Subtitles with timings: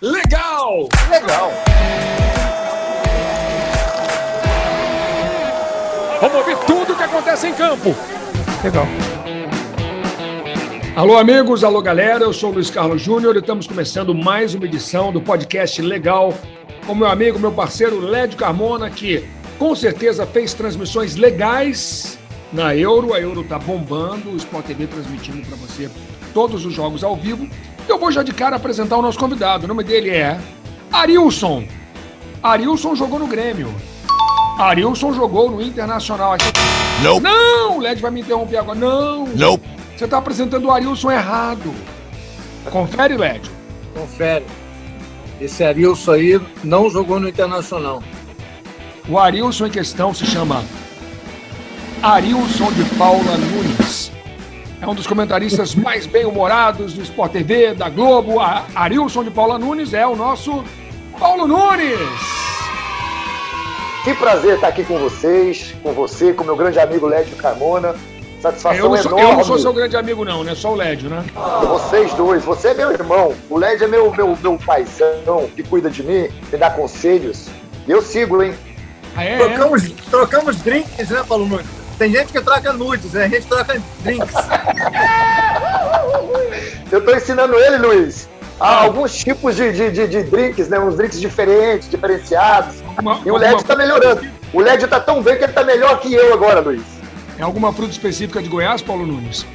[0.00, 0.88] legal!
[1.10, 1.52] Legal!
[6.20, 7.94] Vamos ouvir tudo o que acontece em campo.
[8.64, 8.86] Legal.
[10.96, 12.24] Alô, amigos, alô, galera.
[12.24, 16.34] Eu sou o Luiz Carlos Júnior e estamos começando mais uma edição do podcast Legal
[16.86, 19.24] com meu amigo, meu parceiro Lédio Carmona, que
[19.58, 22.18] com certeza fez transmissões legais
[22.52, 23.14] na Euro.
[23.14, 25.90] A Euro tá bombando, o Sport TV transmitindo para você
[26.32, 27.48] todos os jogos ao vivo.
[27.90, 29.64] Eu vou já de cara apresentar o nosso convidado.
[29.64, 30.38] O nome dele é
[30.92, 31.64] Arilson.
[32.40, 33.74] Arilson jogou no Grêmio.
[34.56, 36.44] Arilson jogou no Internacional aqui.
[37.02, 37.18] Não.
[37.18, 38.78] Não, o Led vai me interromper agora.
[38.78, 39.26] Não.
[39.26, 39.60] Não.
[39.96, 41.74] Você está apresentando o Arilson errado.
[42.70, 43.50] Confere, Led.
[43.92, 44.46] Confere.
[45.40, 48.00] Esse Arilson aí não jogou no Internacional.
[49.08, 50.62] O Arilson em questão se chama
[52.00, 54.12] Arilson de Paula Nunes.
[54.80, 58.40] É um dos comentaristas mais bem-humorados do Sport TV, da Globo.
[58.40, 60.64] A Arilson de Paula Nunes é o nosso
[61.18, 61.98] Paulo Nunes.
[64.02, 67.94] Que prazer estar aqui com vocês, com você, com meu grande amigo Lédio Carmona.
[68.40, 69.30] Satisfação eu não, sou, enorme.
[69.30, 70.54] eu não sou seu grande amigo, não, né?
[70.54, 71.22] Só o Lédio, né?
[71.68, 72.42] Vocês dois.
[72.42, 73.34] Você é meu irmão.
[73.50, 77.48] O Lédio é meu, meu, meu paizão que cuida de mim, me dá conselhos.
[77.86, 78.54] E eu sigo, hein?
[79.14, 79.88] Ah, é, trocamos, é?
[80.10, 81.80] trocamos drinks, né, Paulo Nunes?
[82.00, 83.24] Tem gente que troca nudes, né?
[83.24, 84.34] A gente troca drinks.
[87.30, 88.28] Ensinando ele, Luiz,
[88.58, 88.84] ah.
[88.84, 90.78] alguns tipos de, de, de, de, drinks, né?
[90.78, 92.82] Uns drinks diferentes, diferenciados.
[92.98, 94.26] Uma, e o LED tá melhorando.
[94.52, 96.82] O LED tá tão bem que ele tá melhor que eu agora, Luiz.
[97.38, 99.46] É alguma fruta específica de Goiás, Paulo Nunes?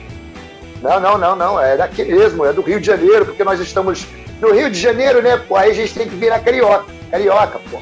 [0.82, 1.60] Não, não, não, não.
[1.60, 4.08] É daqui mesmo, é do Rio de Janeiro, porque nós estamos
[4.42, 5.38] no Rio de Janeiro, né?
[5.38, 6.86] Pô, aí a gente tem que virar carioca.
[7.12, 7.80] Carioca, pô.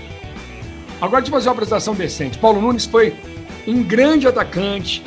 [0.99, 2.37] Agora deixa eu fazer uma apresentação decente.
[2.37, 3.15] Paulo Nunes foi
[3.67, 5.03] um grande atacante,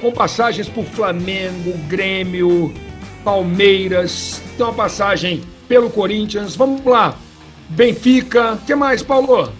[0.00, 2.72] com passagens por Flamengo, Grêmio,
[3.24, 6.54] Palmeiras, tem uma passagem pelo Corinthians.
[6.54, 7.16] Vamos lá.
[7.70, 8.52] Benfica.
[8.52, 9.50] O que mais, Paulo?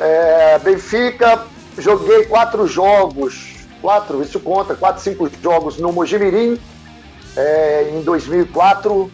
[0.00, 1.46] É, Benfica,
[1.78, 3.52] joguei quatro jogos.
[3.80, 6.58] Quatro, isso conta, quatro, cinco jogos no Mojimirim
[7.36, 9.10] é, em 2004.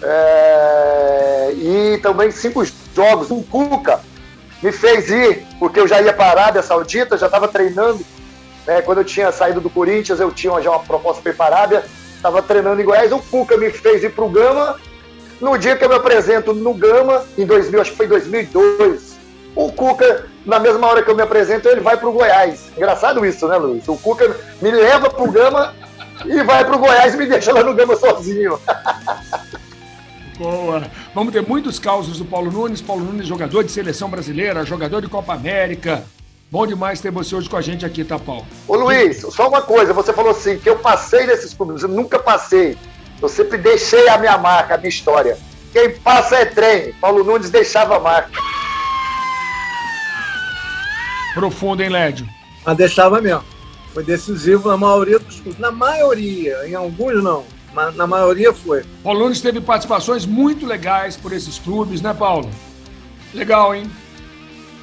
[0.00, 3.30] É, e também cinco jogos.
[3.30, 4.00] O Cuca
[4.62, 8.04] me fez ir, porque eu já ia para a Arábia Saudita, já estava treinando
[8.68, 8.82] né?
[8.82, 11.58] Quando eu tinha saído do Corinthians, eu tinha já uma proposta para ir para a
[11.58, 11.84] Arábia,
[12.14, 14.78] estava treinando em Goiás, o Cuca me fez ir para o Gama.
[15.40, 19.16] No dia que eu me apresento no Gama, em 2000, acho que foi 2002,
[19.56, 22.70] o Cuca, na mesma hora que eu me apresento, ele vai para o Goiás.
[22.76, 23.88] Engraçado isso, né, Luiz?
[23.88, 25.74] O Cuca me leva para o Gama
[26.26, 28.60] e vai para o Goiás e me deixa lá no Gama sozinho.
[30.36, 30.82] Boa.
[31.14, 32.82] Vamos ter muitos causos do Paulo Nunes.
[32.82, 36.04] Paulo Nunes, jogador de seleção brasileira, jogador de Copa América,
[36.50, 38.46] Bom demais ter você hoje com a gente aqui, tá, Paulo?
[38.66, 42.18] Ô Luiz, só uma coisa, você falou assim, que eu passei nesses clubes, eu nunca
[42.18, 42.74] passei.
[43.20, 45.36] Eu sempre deixei a minha marca, a minha história.
[45.74, 46.94] Quem passa é trem.
[46.94, 48.30] Paulo Nunes deixava a marca.
[51.34, 52.26] Profundo, hein, Lédio?
[52.64, 53.44] Mas deixava mesmo.
[53.92, 55.60] Foi decisivo na maioria dos clubes.
[55.60, 57.44] Na maioria, em alguns não.
[57.74, 58.84] Mas na maioria foi.
[59.02, 62.48] Paulo Nunes teve participações muito legais por esses clubes, né, Paulo?
[63.34, 63.90] Legal, hein?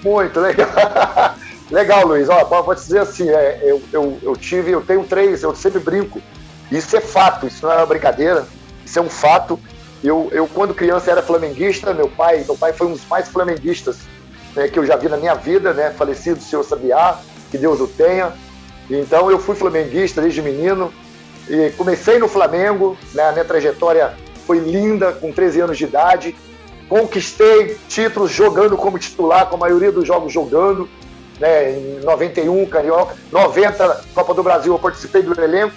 [0.03, 0.69] Muito legal.
[1.75, 2.29] Legal, Luiz.
[2.29, 5.77] Ó, vou te dizer assim, é, eu, eu, eu tive, eu tenho três, eu sempre
[5.77, 6.21] brinco.
[6.71, 8.47] Isso é fato, isso não é uma brincadeira,
[8.85, 9.59] isso é um fato.
[10.01, 13.97] Eu, eu quando criança, era flamenguista, meu pai, meu pai foi um dos mais flamenguistas
[14.55, 15.91] né, que eu já vi na minha vida, né?
[15.91, 17.19] Falecido o senhor Sabiá,
[17.51, 18.31] que Deus o tenha.
[18.89, 20.93] Então eu fui flamenguista desde menino
[21.49, 23.23] e comecei no Flamengo, né?
[23.23, 24.13] A minha trajetória
[24.47, 26.35] foi linda, com 13 anos de idade.
[26.87, 30.87] Conquistei títulos jogando como titular, com a maioria dos jogos jogando
[31.39, 35.73] né, em 91, Carioca, 90, Copa do Brasil, eu participei do elenco,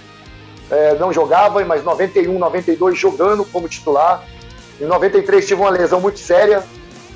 [0.70, 4.22] é, não jogava, mas 91, 92 jogando como titular.
[4.80, 6.62] Em 93 tive uma lesão muito séria,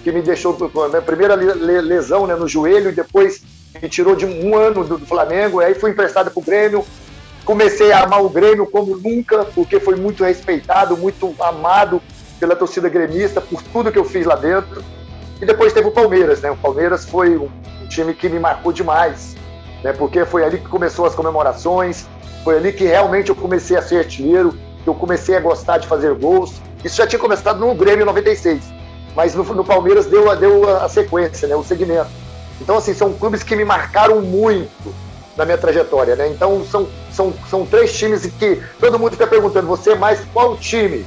[0.03, 0.57] que me deixou,
[0.89, 3.43] minha primeira lesão né, no joelho, e depois
[3.81, 6.85] me tirou de um ano do, do Flamengo, aí fui emprestado para o Grêmio,
[7.45, 12.03] comecei a amar o Grêmio como nunca, porque foi muito respeitado, muito amado
[12.41, 14.83] pela torcida gremista, por tudo que eu fiz lá dentro.
[15.41, 16.51] E depois teve o Palmeiras, né?
[16.51, 17.49] O Palmeiras foi um
[17.93, 19.37] time que me marcou demais,
[19.83, 19.93] né?
[19.93, 22.07] Porque foi ali que começou as comemorações,
[22.43, 25.87] foi ali que realmente eu comecei a ser artilheiro, que eu comecei a gostar de
[25.87, 26.61] fazer gols.
[26.85, 28.63] Isso já tinha começado no Grêmio em 96,
[29.15, 31.55] mas no, no Palmeiras deu, a, deu a sequência, né?
[31.55, 32.11] O segmento.
[32.61, 34.95] Então, assim, são clubes que me marcaram muito
[35.37, 36.29] na minha trajetória, né?
[36.29, 40.57] Então, são, são, são três times que todo mundo fica perguntando, você é mais qual
[40.57, 41.05] time?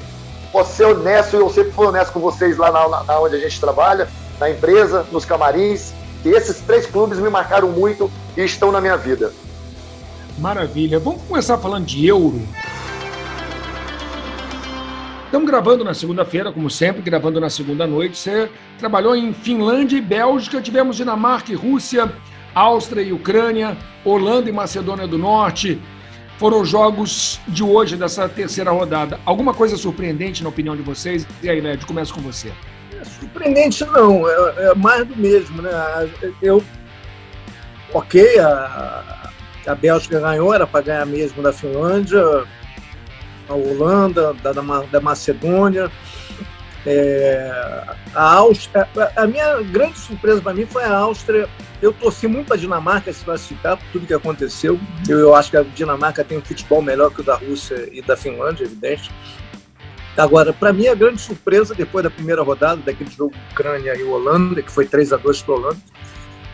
[0.52, 3.60] Posso ser honesto, eu sempre fui honesto com vocês lá na, na onde a gente
[3.60, 4.08] trabalha,
[4.40, 5.94] na empresa, nos camarins,
[6.26, 9.32] e esses três clubes me marcaram muito e estão na minha vida.
[10.40, 11.00] Maravilha.
[11.00, 12.42] Vamos começar falando de euro.
[15.26, 18.18] Estamos gravando na segunda-feira, como sempre, gravando na segunda noite.
[18.18, 22.12] Você trabalhou em Finlândia e Bélgica, tivemos Dinamarca e Rússia,
[22.54, 25.80] Áustria e Ucrânia, Holanda e Macedônia do Norte.
[26.38, 29.20] Foram os jogos de hoje, dessa terceira rodada.
[29.26, 31.26] Alguma coisa surpreendente na opinião de vocês?
[31.42, 32.52] E aí, Led, começo com você.
[33.20, 35.72] Surpreendente não, é, é, mais do mesmo, né?
[36.42, 36.64] Eu,
[37.94, 39.32] ok, a,
[39.68, 42.22] a Bélgica ganhou, era para ganhar mesmo da Finlândia,
[43.48, 45.92] a Holanda, da, da Macedônia.
[46.88, 51.50] É, a, Áustria, a minha grande surpresa para mim foi a Áustria.
[51.82, 54.80] Eu torci muito para a Dinamarca se classificar por tudo que aconteceu.
[55.08, 58.02] Eu, eu, acho que a Dinamarca tem um futebol melhor que o da Rússia e
[58.02, 59.12] da Finlândia, evidente.
[60.18, 64.62] Agora, para mim, a grande surpresa depois da primeira rodada, daquele jogo Ucrânia e Holanda,
[64.62, 65.78] que foi 3 a 2 para a Holanda,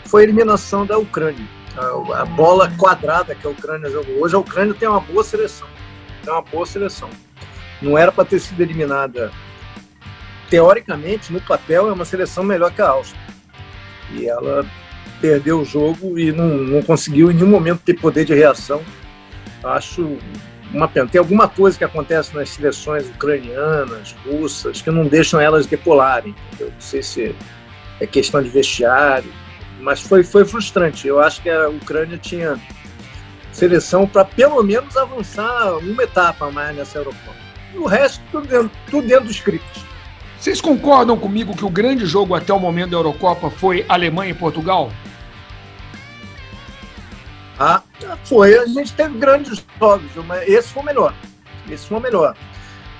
[0.06, 1.46] foi a eliminação da Ucrânia.
[1.78, 5.68] A, a bola quadrada que a Ucrânia jogou hoje, a Ucrânia tem uma boa seleção
[6.28, 7.10] é uma boa seleção.
[7.82, 9.32] Não era para ter sido eliminada.
[10.50, 13.22] Teoricamente, no papel, é uma seleção melhor que a Áustria.
[14.12, 14.66] E ela
[15.20, 18.82] perdeu o jogo e não, não conseguiu em nenhum momento ter poder de reação.
[19.64, 20.18] Acho
[20.74, 20.88] uma.
[20.88, 26.36] Tem alguma coisa que acontece nas seleções ucranianas, russas, que não deixam elas decolarem.
[26.60, 27.36] Eu não sei se
[28.00, 29.32] é questão de vestiário,
[29.80, 31.08] mas foi, foi frustrante.
[31.08, 32.60] Eu acho que a Ucrânia tinha
[33.52, 37.36] seleção para pelo menos avançar uma etapa mais nessa Eurocopa.
[37.76, 39.86] O resto, tudo dentro, tudo dentro do script.
[40.40, 44.34] Vocês concordam comigo que o grande jogo até o momento da Eurocopa foi Alemanha e
[44.34, 44.92] Portugal?
[47.64, 47.84] Ah,
[48.24, 48.58] foi.
[48.58, 51.14] A gente teve grandes jogos, mas esse foi o melhor.
[51.70, 52.36] Esse foi o melhor.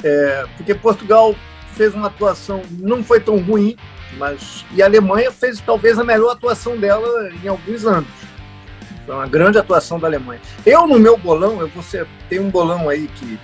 [0.04, 1.34] É, porque Portugal
[1.74, 3.76] fez uma atuação, não foi tão ruim,
[4.20, 8.08] mas e a Alemanha fez talvez a melhor atuação dela em alguns anos.
[9.04, 10.40] Foi uma grande atuação da Alemanha.
[10.64, 13.40] Eu, no meu bolão, eu vou ser, tem um bolão aí que,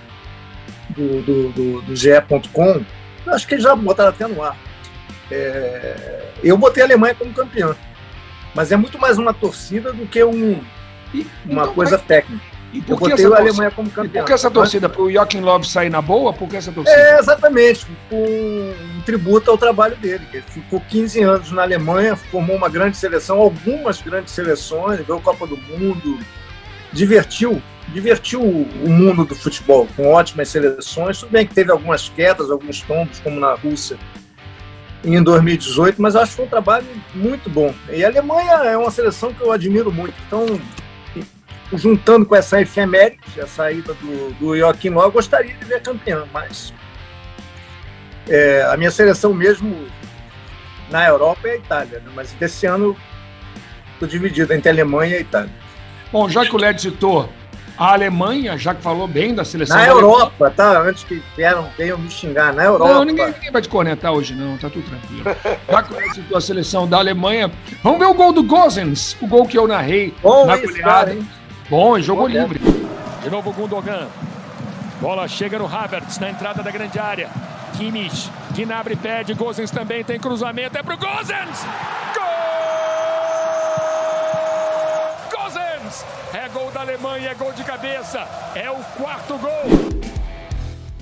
[0.90, 2.84] do, do, do, do GE.com,
[3.26, 4.56] acho que já botaram até no ar.
[5.32, 7.74] É, eu botei a Alemanha como campeã.
[8.54, 10.62] Mas é muito mais uma torcida do que um,
[11.44, 12.58] uma então, coisa técnica.
[12.72, 14.22] E por que essa Alemanha como campeão.
[14.22, 14.88] Por que essa torcida?
[14.88, 16.34] Para o Joachim Love sair na boa?
[16.34, 16.98] Por que essa torcida?
[16.98, 17.86] É, exatamente.
[18.12, 20.26] Um, um, tributo ao trabalho dele.
[20.32, 25.46] Ele ficou 15 anos na Alemanha, formou uma grande seleção, algumas grandes seleções, ganhou Copa
[25.46, 26.18] do Mundo,
[26.92, 31.20] divertiu, divertiu o mundo do futebol com ótimas seleções.
[31.20, 33.98] Tudo bem que teve algumas quedas, alguns tombos, como na Rússia
[35.04, 37.72] em 2018, mas acho que foi um trabalho muito bom.
[37.88, 40.14] E a Alemanha é uma seleção que eu admiro muito.
[40.26, 40.60] Então,
[41.72, 46.26] juntando com essa efeméride, a saída do, do Joaquim Ló, eu gostaria de ver campeão,
[46.32, 46.72] mas
[48.28, 49.86] é, a minha seleção mesmo
[50.90, 52.10] na Europa é a Itália, né?
[52.14, 52.96] mas desse ano
[53.92, 55.52] estou dividido entre a Alemanha e a Itália.
[56.10, 57.28] Bom, já que o Led citou
[57.76, 59.76] a Alemanha, já que falou bem da seleção.
[59.76, 60.80] Na Europa, tá?
[60.80, 62.92] Antes que vieram, venham me xingar, na Europa.
[62.92, 65.24] Não, ninguém, ninguém vai te cornetar hoje, não, tá tudo tranquilo.
[65.70, 69.26] já que o citou a seleção da Alemanha, vamos ver o gol do Gozens, o
[69.26, 71.14] gol que eu narrei Bom na goleada.
[71.14, 71.37] Cara?
[71.68, 72.58] Bom, jogou Bom, livre.
[73.22, 74.08] De novo Gundogan.
[75.00, 77.28] Bola chega no Havertz na entrada da grande área.
[77.76, 81.66] Kimmich, Gnabry pede, Gozens também tem cruzamento, é pro Gozens!
[82.14, 82.24] Gol!
[85.30, 86.06] Gozens!
[86.32, 90.00] É gol da Alemanha, é gol de cabeça, é o quarto gol.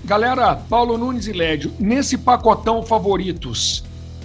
[0.04, 3.85] Galera, Paulo Nunes e Lédio, nesse pacotão favoritos.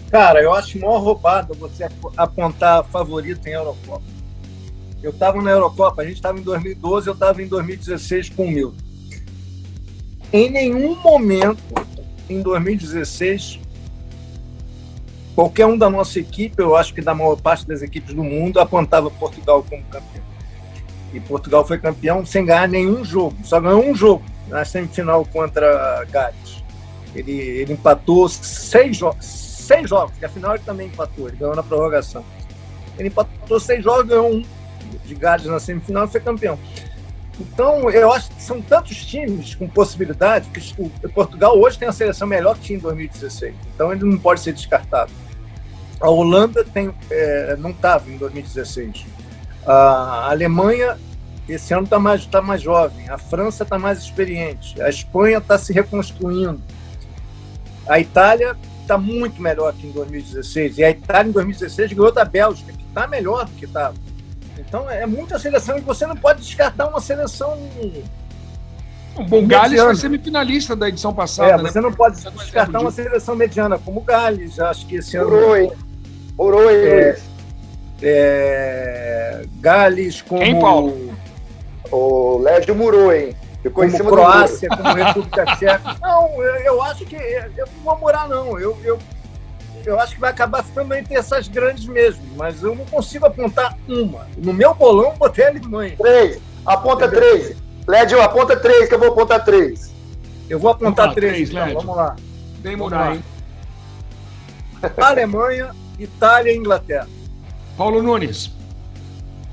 [0.10, 4.11] Cara, eu acho maior roubado você apontar favorito em Eurocopa.
[5.04, 8.52] Eu estava na Eurocopa, a gente estava em 2012, eu estava em 2016 com o
[8.52, 8.78] Milton.
[10.32, 11.62] Em nenhum momento,
[12.30, 13.60] em 2016,
[15.34, 18.60] qualquer um da nossa equipe, eu acho que da maior parte das equipes do mundo,
[18.60, 20.24] apontava Portugal como campeão.
[21.14, 26.06] E Portugal foi campeão sem ganhar nenhum jogo, só ganhou um jogo na semifinal contra
[26.12, 26.64] Gales.
[27.16, 31.64] Ele, ele empatou seis, jo seis jogos, e afinal ele também empatou, ele ganhou na
[31.64, 32.24] prorrogação.
[32.98, 34.44] Ele empatou seis jogos, ganhou um
[34.98, 36.58] de Gales na semifinal e foi campeão.
[37.40, 41.92] Então, eu acho que são tantos times com possibilidade que o Portugal hoje tem a
[41.92, 43.56] seleção melhor que tinha em 2016.
[43.74, 45.12] Então, ele não pode ser descartado.
[46.00, 49.06] A Holanda tem, é, não estava em 2016.
[49.66, 50.98] A Alemanha,
[51.48, 53.10] esse ano está mais, tá mais jovem.
[53.10, 54.82] A França está mais experiente.
[54.82, 56.62] A Espanha está se reconstruindo.
[57.88, 60.78] A Itália está muito melhor que em 2016.
[60.78, 63.96] E a Itália, em 2016, ganhou da Bélgica, que está melhor do que estava.
[64.72, 67.60] Então é muita seleção e você não pode descartar uma seleção.
[69.18, 71.50] O Bom, Gales foi semifinalista da edição passada.
[71.50, 71.70] É, né?
[71.70, 75.58] você não pode descartar uma seleção mediana como o Gales, acho que esse ano.
[75.58, 75.74] Hein,
[76.40, 77.20] é,
[78.02, 80.42] é, Gales como.
[80.42, 81.14] Quem, Paulo?
[81.92, 83.36] O Lédio Murou, hein?
[83.62, 85.82] Ficou como Croácia, como República Tcheca.
[86.02, 88.58] Não, eu, eu, acho que eu não vou morar, não.
[88.58, 88.98] Eu, eu,
[89.86, 93.78] eu acho que vai acabar ficando entre essas grandes mesmo, mas eu não consigo apontar
[93.88, 94.28] uma.
[94.38, 95.96] No meu bolão, botei a Alemanha.
[95.98, 96.40] Três.
[96.66, 97.22] Aponta Entendeu?
[97.22, 97.58] três.
[97.88, 99.92] Lédio, aponta três, que eu vou apontar três.
[100.50, 102.16] Eu vou apontar três, três então, vamos lá.
[102.62, 103.24] Vem mudar, hein?
[104.98, 107.08] Alemanha, Itália e Inglaterra.
[107.78, 108.52] Paulo Nunes.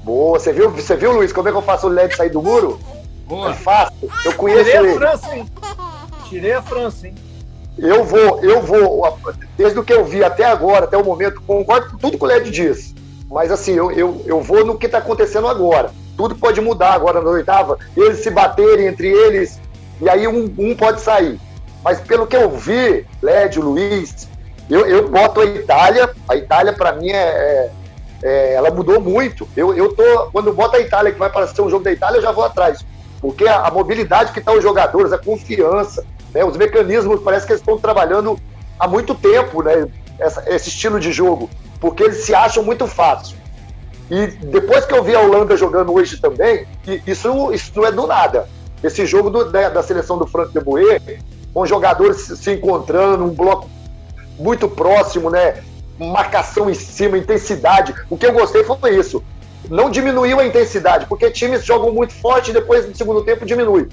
[0.02, 2.42] Boa, você viu, você viu, Luiz, como é que eu faço o LED sair do
[2.42, 2.80] muro?
[3.26, 3.50] Boa.
[3.50, 4.10] É fácil.
[4.24, 4.90] Eu conheço Tirei ele.
[4.90, 5.46] a França, hein?
[6.28, 7.14] Tirei a França, hein?
[7.78, 9.18] Eu vou, eu vou,
[9.56, 12.26] desde o que eu vi até agora, até o momento, concordo com tudo que o
[12.26, 12.94] LED diz.
[13.30, 15.90] Mas assim, eu, eu, eu vou no que está acontecendo agora.
[16.16, 19.60] Tudo pode mudar agora na oitava, eles se baterem entre eles,
[20.00, 21.38] e aí um, um pode sair.
[21.84, 24.28] Mas pelo que eu vi, Lédio, Luiz,
[24.68, 26.10] eu, eu boto a Itália.
[26.28, 27.70] A Itália, para mim, é, é,
[28.22, 29.48] é, ela mudou muito.
[29.56, 32.18] Eu, eu tô, quando eu boto a Itália, que vai parecer um jogo da Itália,
[32.18, 32.84] eu já vou atrás.
[33.20, 36.04] Porque a, a mobilidade que estão tá os jogadores, a confiança,
[36.34, 38.38] né, os mecanismos, parece que eles estão trabalhando
[38.78, 39.88] há muito tempo, né?
[40.18, 41.48] Essa, esse estilo de jogo.
[41.80, 43.36] Porque eles se acham muito fácil.
[44.10, 46.66] E depois que eu vi a Holanda jogando hoje também,
[47.06, 48.48] isso, isso não é do nada.
[48.82, 51.00] Esse jogo do, da, da, seleção do Franco de Boer,
[51.52, 53.68] com jogadores se encontrando, um bloco
[54.38, 55.62] muito próximo, né?
[55.98, 57.94] Marcação em cima, intensidade.
[58.08, 59.22] O que eu gostei foi isso.
[59.68, 63.88] Não diminuiu a intensidade, porque times jogam muito forte e depois no segundo tempo diminui.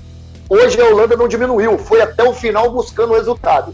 [0.50, 3.74] Hoje a Holanda não diminuiu, foi até o final buscando o resultado.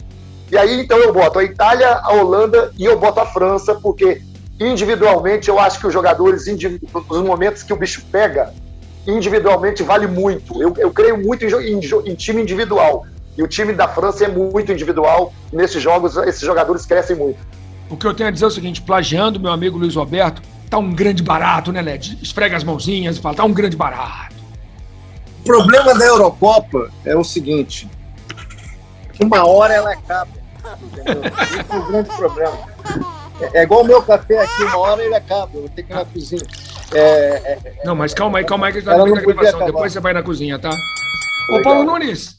[0.52, 4.22] E aí então eu boto a Itália, a Holanda e eu boto a França, porque
[4.60, 8.54] individualmente eu acho que os jogadores, nos momentos que o bicho pega,
[9.08, 10.62] individualmente vale muito.
[10.62, 13.06] Eu, eu creio muito em, em, em time individual.
[13.38, 15.34] E o time da França é muito individual.
[15.52, 17.40] E nesses jogos, esses jogadores crescem muito.
[17.90, 20.78] O que eu tenho a dizer é o seguinte: plagiando meu amigo Luiz Roberto, tá
[20.78, 22.20] um grande barato, né, Led?
[22.22, 24.31] Esfrega as mãozinhas e fala, tá um grande barato.
[25.42, 27.90] O problema da Eurocopa é o seguinte:
[29.20, 30.30] uma hora ela acaba.
[30.84, 31.24] Entendeu?
[31.42, 32.58] Esse é o grande problema.
[33.42, 35.96] É, é igual o meu café aqui, uma hora ele acaba, eu tenho que ir
[35.96, 36.42] na cozinha.
[36.94, 39.66] É, é, é não, mas calma aí, calma aí, que tá na gravação.
[39.66, 40.70] Depois você vai na cozinha, tá?
[40.70, 41.60] Legal.
[41.60, 42.38] Ô, Paulo Nunes,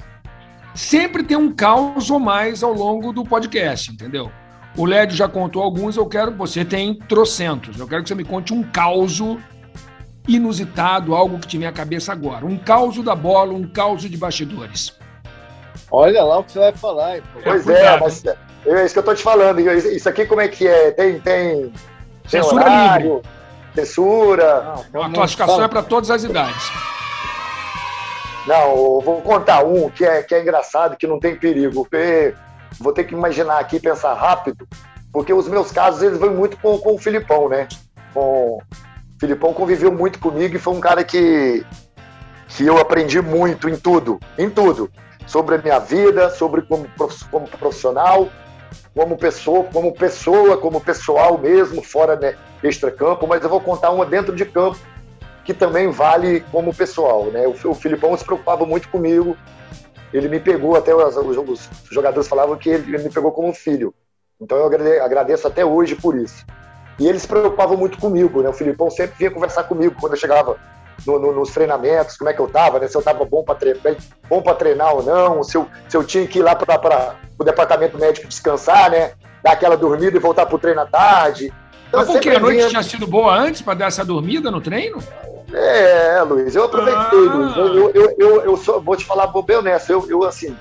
[0.73, 4.31] sempre tem um caos ou mais ao longo do podcast, entendeu?
[4.77, 6.31] O Lédio já contou alguns, eu quero.
[6.37, 7.79] Você tem trocentos.
[7.81, 9.21] Eu quero que você me conte um caos
[10.29, 12.47] inusitado, algo que te vem à cabeça agora.
[12.47, 14.97] Um caos da bola, um caos de bastidores.
[15.91, 17.21] Olha lá o que você vai falar.
[17.43, 19.61] Pois é, é mas é isso que eu tô te falando.
[19.61, 20.91] Isso aqui como é que é?
[20.93, 21.21] Tem.
[21.21, 21.73] tem
[22.26, 23.29] Censura tem horário, livre.
[23.75, 24.75] Censura.
[24.93, 26.71] Não, a classificação é para todas as idades.
[28.47, 31.87] Não, eu vou contar um que é, que é engraçado, que não tem perigo.
[32.79, 34.67] Vou ter que imaginar aqui, pensar rápido,
[35.12, 37.69] porque os meus casos eles vão muito com, com o Filipão, né?
[38.14, 38.61] Com,
[39.23, 41.64] Filipão conviveu muito comigo e foi um cara que,
[42.49, 44.91] que eu aprendi muito em tudo, em tudo.
[45.29, 46.88] Sobre a minha vida, sobre como,
[47.31, 48.29] como profissional,
[48.93, 54.05] como pessoa, como pessoa, como pessoal mesmo, fora né, extra-campo, mas eu vou contar uma
[54.05, 54.76] dentro de campo
[55.45, 57.47] que também vale como pessoal, né?
[57.47, 59.37] O, o Filipão se preocupava muito comigo,
[60.12, 63.95] ele me pegou, até os, os jogadores falavam que ele, ele, me pegou como filho.
[64.41, 66.45] Então eu agradeço até hoje por isso.
[66.99, 68.49] E ele se preocupava muito comigo, né?
[68.49, 70.57] O Filipão sempre vinha conversar comigo quando eu chegava
[71.07, 72.89] no, no, nos treinamentos, como é que eu tava, né?
[72.89, 73.97] Se eu tava bom para treinar,
[74.29, 77.99] bom treinar ou não, se eu, se eu tinha que ir lá para o departamento
[77.99, 79.13] médico descansar, né?
[79.43, 81.53] Dar aquela dormida e voltar pro treino à tarde.
[81.89, 82.69] Então, Mas porque a noite vinha...
[82.69, 84.99] tinha sido boa antes para dar essa dormida no treino?
[85.53, 87.35] É, Luiz, eu aproveitei, ah.
[87.35, 87.57] Luiz.
[87.57, 90.57] Eu, eu, eu, eu, sou, vou te falar bem honesto, eu, eu assim,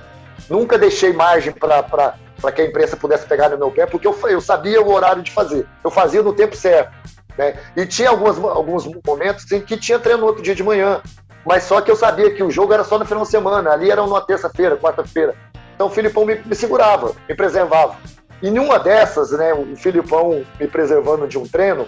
[0.50, 2.14] nunca deixei margem para
[2.50, 5.30] que a imprensa pudesse pegar no meu pé, porque eu, eu sabia o horário de
[5.30, 5.66] fazer.
[5.84, 6.92] Eu fazia no tempo certo.
[7.36, 7.56] Né?
[7.76, 11.00] E tinha algumas, alguns momentos em que tinha treino no outro dia de manhã.
[11.44, 13.90] Mas só que eu sabia que o jogo era só no final de semana, ali
[13.90, 15.34] era numa terça-feira, quarta-feira.
[15.74, 17.96] Então o Filipão me, me segurava, me preservava.
[18.40, 21.86] E numa dessas, né, o Filipão me preservando de um treino,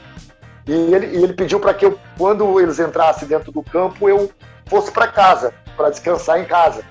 [0.66, 4.30] e ele, e ele pediu para que eu, quando eles entrassem dentro do campo, eu
[4.66, 6.82] fosse para casa, para descansar em casa.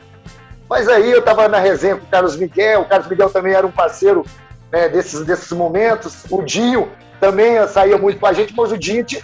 [0.73, 3.67] Mas aí eu estava na resenha com o Carlos Miguel, o Carlos Miguel também era
[3.67, 4.25] um parceiro
[4.71, 9.03] né, desses, desses momentos, o Dinho também saía muito com a gente, mas o Dinho
[9.03, 9.21] tinha,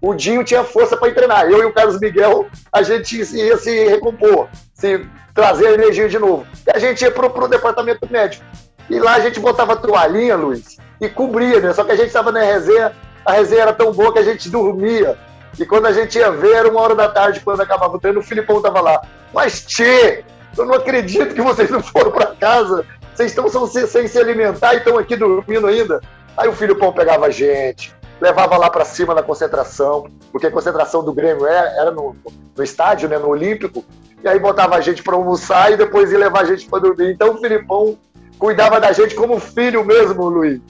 [0.00, 1.46] o Dinho tinha força para treinar.
[1.50, 6.16] Eu e o Carlos Miguel, a gente ia se recompor, se trazer a energia de
[6.16, 6.46] novo.
[6.64, 8.44] E a gente ia para o departamento médico.
[8.88, 11.72] E lá a gente botava toalhinha, Luiz, e cobria, né?
[11.72, 14.48] Só que a gente estava na resenha a resenha era tão boa que a gente
[14.48, 15.18] dormia.
[15.58, 18.20] E quando a gente ia ver, era uma hora da tarde, quando acabava o treino,
[18.20, 19.00] o Filipão tava lá.
[19.32, 20.24] Mas, Tchê,
[20.58, 22.84] eu não acredito que vocês não foram para casa.
[23.14, 26.00] Vocês estão sem, sem se alimentar e estão aqui dormindo ainda.
[26.36, 31.04] Aí o Filipão pegava a gente, levava lá para cima na concentração, porque a concentração
[31.04, 32.16] do Grêmio era, era no,
[32.56, 33.84] no estádio, né, no Olímpico,
[34.22, 37.12] e aí botava a gente para almoçar e depois ia levar a gente para dormir.
[37.12, 37.96] Então o Filipão
[38.38, 40.60] cuidava da gente como filho mesmo, Luiz.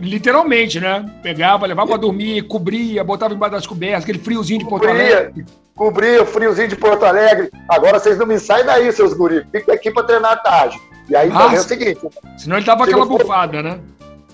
[0.00, 1.04] Literalmente, né?
[1.22, 5.44] Pegava, levava para dormir, cobria, botava embaixo das cobertas, aquele friozinho de Porto Alegre.
[5.74, 7.50] Cobria, o friozinho de Porto Alegre.
[7.68, 9.44] Agora vocês não me saem daí, seus guris.
[9.50, 10.80] Fica aqui para treinar à tarde.
[11.08, 12.00] E aí também é o seguinte.
[12.38, 13.80] Senão ele dava aquela bufada, né?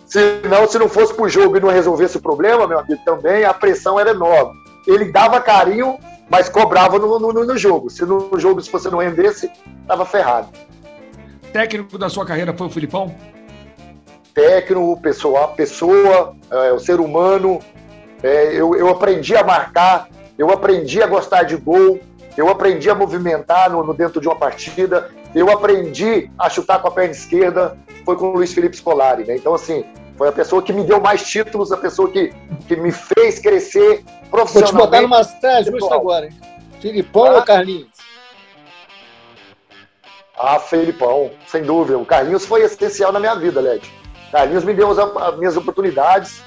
[0.06, 3.44] Se não, se não fosse pro jogo e não resolvesse o problema, meu amigo, também
[3.44, 4.52] a pressão era enorme.
[4.86, 7.88] Ele dava carinho, mas cobrava no, no, no jogo.
[7.88, 9.50] Se no jogo, se você não rendesse,
[9.86, 10.48] tava ferrado.
[11.52, 13.14] Técnico da sua carreira foi o Filipão?
[14.34, 17.60] Técnico, pessoa, pessoa é, o ser humano.
[18.22, 20.08] É, eu, eu aprendi a marcar,
[20.38, 21.98] eu aprendi a gostar de gol,
[22.36, 26.88] eu aprendi a movimentar no, no, dentro de uma partida, eu aprendi a chutar com
[26.88, 29.36] a perna esquerda, foi com o Luiz Felipe Scolari, né?
[29.36, 29.84] Então, assim,
[30.18, 32.32] foi a pessoa que me deu mais títulos, a pessoa que,
[32.68, 34.76] que me fez crescer profissionalmente.
[34.76, 36.40] Vou te botar numa saia justa agora, hein?
[36.80, 37.88] Filipão ah, ou Carlinhos?
[40.38, 41.98] Ah, Felipão, sem dúvida.
[41.98, 43.99] O Carlinhos foi essencial na minha vida, Led.
[44.30, 46.42] Carlinhos me deu as, as minhas oportunidades.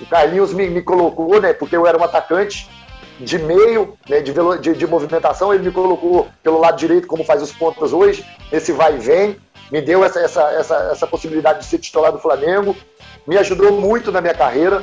[0.00, 1.52] O Carlinhos me, me colocou, né?
[1.52, 2.68] Porque eu era um atacante
[3.20, 7.40] de meio, né, de, de, de, movimentação, ele me colocou pelo lado direito, como faz
[7.42, 9.36] os pontos hoje, nesse vai e vem,
[9.70, 12.76] me deu essa, essa, essa, essa possibilidade de ser titular do Flamengo,
[13.26, 14.82] me ajudou muito na minha carreira,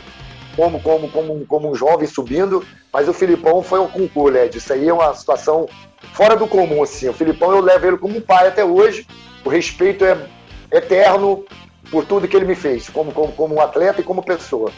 [0.55, 4.57] como, como, como, como um jovem subindo, mas o Filipão foi um concurso, Led.
[4.57, 5.67] Isso aí é uma situação
[6.13, 7.07] fora do comum, assim.
[7.07, 9.07] O Filipão eu levo ele como pai até hoje,
[9.45, 10.17] o respeito é
[10.71, 11.45] eterno
[11.91, 14.71] por tudo que ele me fez, como, como, como um atleta e como pessoa.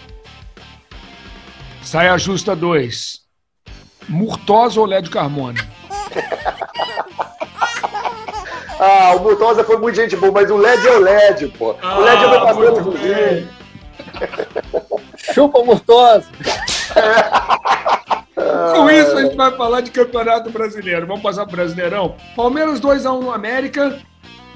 [1.83, 3.21] Saia justa 2.
[4.09, 5.59] Murtosa ou Lédio Carmona?
[8.79, 11.75] ah, o Murtosa foi muito gente boa, mas o LED é o LED, pô.
[11.81, 13.47] Ah, o LED é meu parceiro comigo.
[15.33, 16.27] Chupa Murtosa.
[18.35, 21.05] Com isso, a gente vai falar de Campeonato Brasileiro.
[21.05, 22.15] Vamos passar pro Brasileirão?
[22.35, 23.99] Palmeiras 2x1 no América,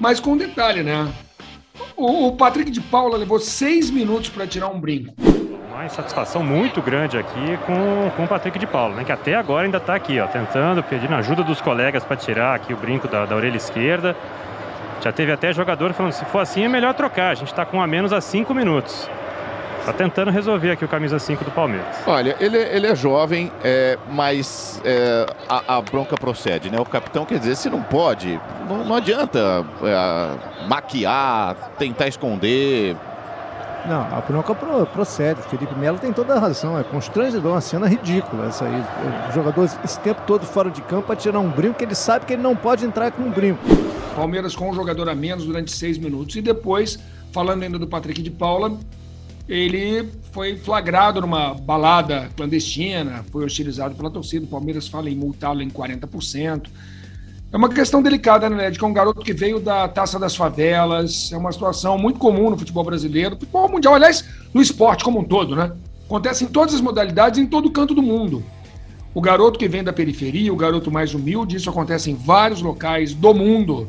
[0.00, 1.08] mas com um detalhe, né?
[1.96, 5.14] O, Patrick de Paula levou seis minutos para tirar um brinco
[5.78, 9.04] uma satisfação muito grande aqui com, com o Patrick de Paulo, né?
[9.04, 12.74] Que até agora ainda está aqui, ó, tentando, pedindo ajuda dos colegas para tirar aqui
[12.74, 14.16] o brinco da, da orelha esquerda.
[15.00, 17.80] Já teve até jogador falando, se for assim é melhor trocar, a gente está com
[17.80, 19.08] a menos a cinco minutos.
[19.88, 21.96] Tá tentando resolver aqui o camisa 5 do Palmeiras.
[22.06, 26.78] Olha, ele, ele é jovem, é, mas é, a, a, bronca procede, né?
[26.78, 32.96] O capitão quer dizer, se não pode, não, não adianta é, maquiar, tentar esconder,
[33.86, 34.54] não, a bronca
[34.92, 35.40] procede.
[35.42, 36.78] Felipe Melo tem toda a razão.
[36.78, 38.82] É constrangedor, uma cena ridícula essa aí.
[39.30, 42.26] O jogador esse tempo todo fora de campo para tirar um brinco que ele sabe
[42.26, 43.58] que ele não pode entrar com um brinco.
[44.14, 46.36] Palmeiras com um jogador a menos durante seis minutos.
[46.36, 46.98] E depois,
[47.32, 48.76] falando ainda do Patrick de Paula,
[49.48, 54.44] ele foi flagrado numa balada clandestina, foi hostilizado pela torcida.
[54.44, 56.68] O Palmeiras fala em multá-lo em 40%.
[57.50, 58.78] É uma questão delicada, né, Led?
[58.78, 61.32] Que é um garoto que veio da taça das favelas.
[61.32, 65.20] É uma situação muito comum no futebol brasileiro, no futebol mundial, aliás, no esporte como
[65.20, 65.72] um todo, né?
[66.04, 68.44] Acontece em todas as modalidades, em todo canto do mundo.
[69.14, 73.14] O garoto que vem da periferia, o garoto mais humilde, isso acontece em vários locais
[73.14, 73.88] do mundo.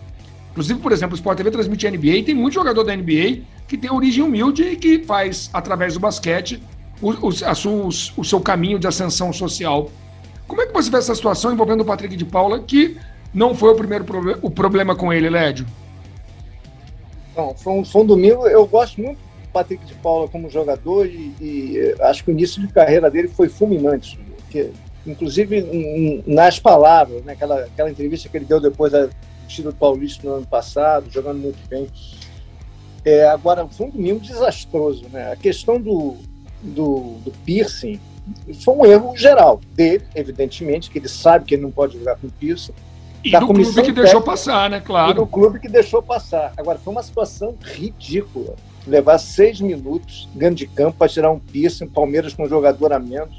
[0.52, 3.78] Inclusive, por exemplo, o Sport TV transmite a NBA tem muito jogador da NBA que
[3.78, 6.62] tem origem humilde e que faz, através do basquete,
[7.00, 9.92] o, o, o seu caminho de ascensão social.
[10.48, 12.98] Como é que você vê essa situação envolvendo o Patrick de Paula, que
[13.32, 14.04] não foi o primeiro
[14.42, 15.68] o problema com ele, Lédio?
[17.38, 18.48] Não, foi um, domingo.
[18.48, 22.60] Eu gosto muito do Patrick de Paula como jogador e, e acho que o início
[22.66, 24.20] de carreira dele foi fulminante.
[24.38, 24.72] Porque,
[25.06, 29.08] inclusive, nas palavras, né, aquela, aquela entrevista que ele deu depois da
[29.48, 31.88] título paulista no ano passado, jogando muito bem.
[33.06, 35.06] É, agora, foi um domingo desastroso.
[35.12, 35.32] Né?
[35.32, 36.18] A questão do,
[36.62, 38.00] do, do piercing
[38.64, 42.30] foi um erro geral dele, evidentemente, que ele sabe que ele não pode jogar com
[42.30, 42.74] piercing
[43.24, 44.80] e do clube que técnica, deixou passar, né?
[44.80, 45.12] Claro.
[45.12, 46.54] E do clube que deixou passar.
[46.56, 48.56] Agora, foi uma situação ridícula.
[48.88, 53.00] Levar seis minutos dentro de campo para tirar um piercing, Palmeiras com um jogador a
[53.00, 53.38] menos.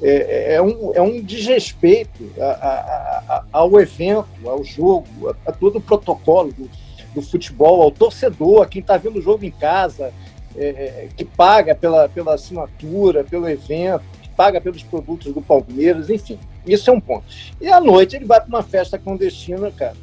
[0.00, 5.06] É, é, um, é um desrespeito a, a, a, ao evento, ao jogo,
[5.46, 6.68] a, todo o protocolo do,
[7.14, 10.12] do, futebol, ao torcedor, a quem está vendo o jogo em casa,
[10.56, 16.10] é, é, que paga pela, pela assinatura, pelo evento, que paga pelos produtos do Palmeiras,
[16.10, 16.38] enfim.
[16.66, 17.24] Isso é um ponto.
[17.60, 19.96] E à noite ele vai para uma festa clandestina, cara.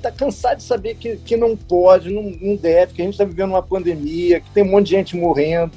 [0.00, 3.24] Tá cansado de saber que, que não pode, não, não deve, que a gente está
[3.24, 5.72] vivendo uma pandemia, que tem um monte de gente morrendo.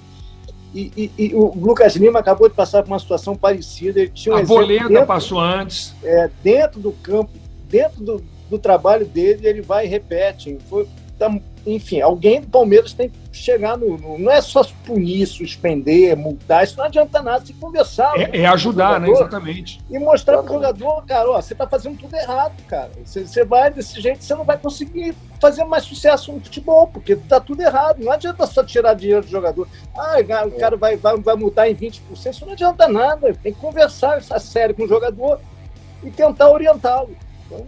[0.73, 3.99] E, e, e, o Lucas Lima acabou de passar por uma situação parecida.
[3.99, 5.93] Ele tinha um a Bolenda passou antes.
[6.03, 7.31] É, dentro do campo,
[7.69, 10.57] dentro do, do trabalho dele, ele vai e repete.
[10.69, 10.87] Foi,
[11.17, 11.29] tá,
[11.65, 16.63] enfim, alguém do Palmeiras tem que chegar no, no, Não é só punir, suspender, multar,
[16.63, 18.13] isso não adianta nada se conversar.
[18.15, 19.09] É, é ajudar, né?
[19.09, 19.81] Exatamente.
[19.89, 22.91] E mostrar para o jogador, cara, ó, você está fazendo tudo errado, cara.
[23.03, 27.15] Você, você vai desse jeito, você não vai conseguir fazer mais sucesso no futebol, porque
[27.15, 28.03] tá tudo errado.
[28.03, 29.67] Não adianta só tirar dinheiro do jogador.
[29.97, 33.33] Ah, o cara vai, vai, vai multar em 20%, isso não adianta nada.
[33.33, 35.39] Tem que conversar essa série com o jogador
[36.03, 37.15] e tentar orientá-lo.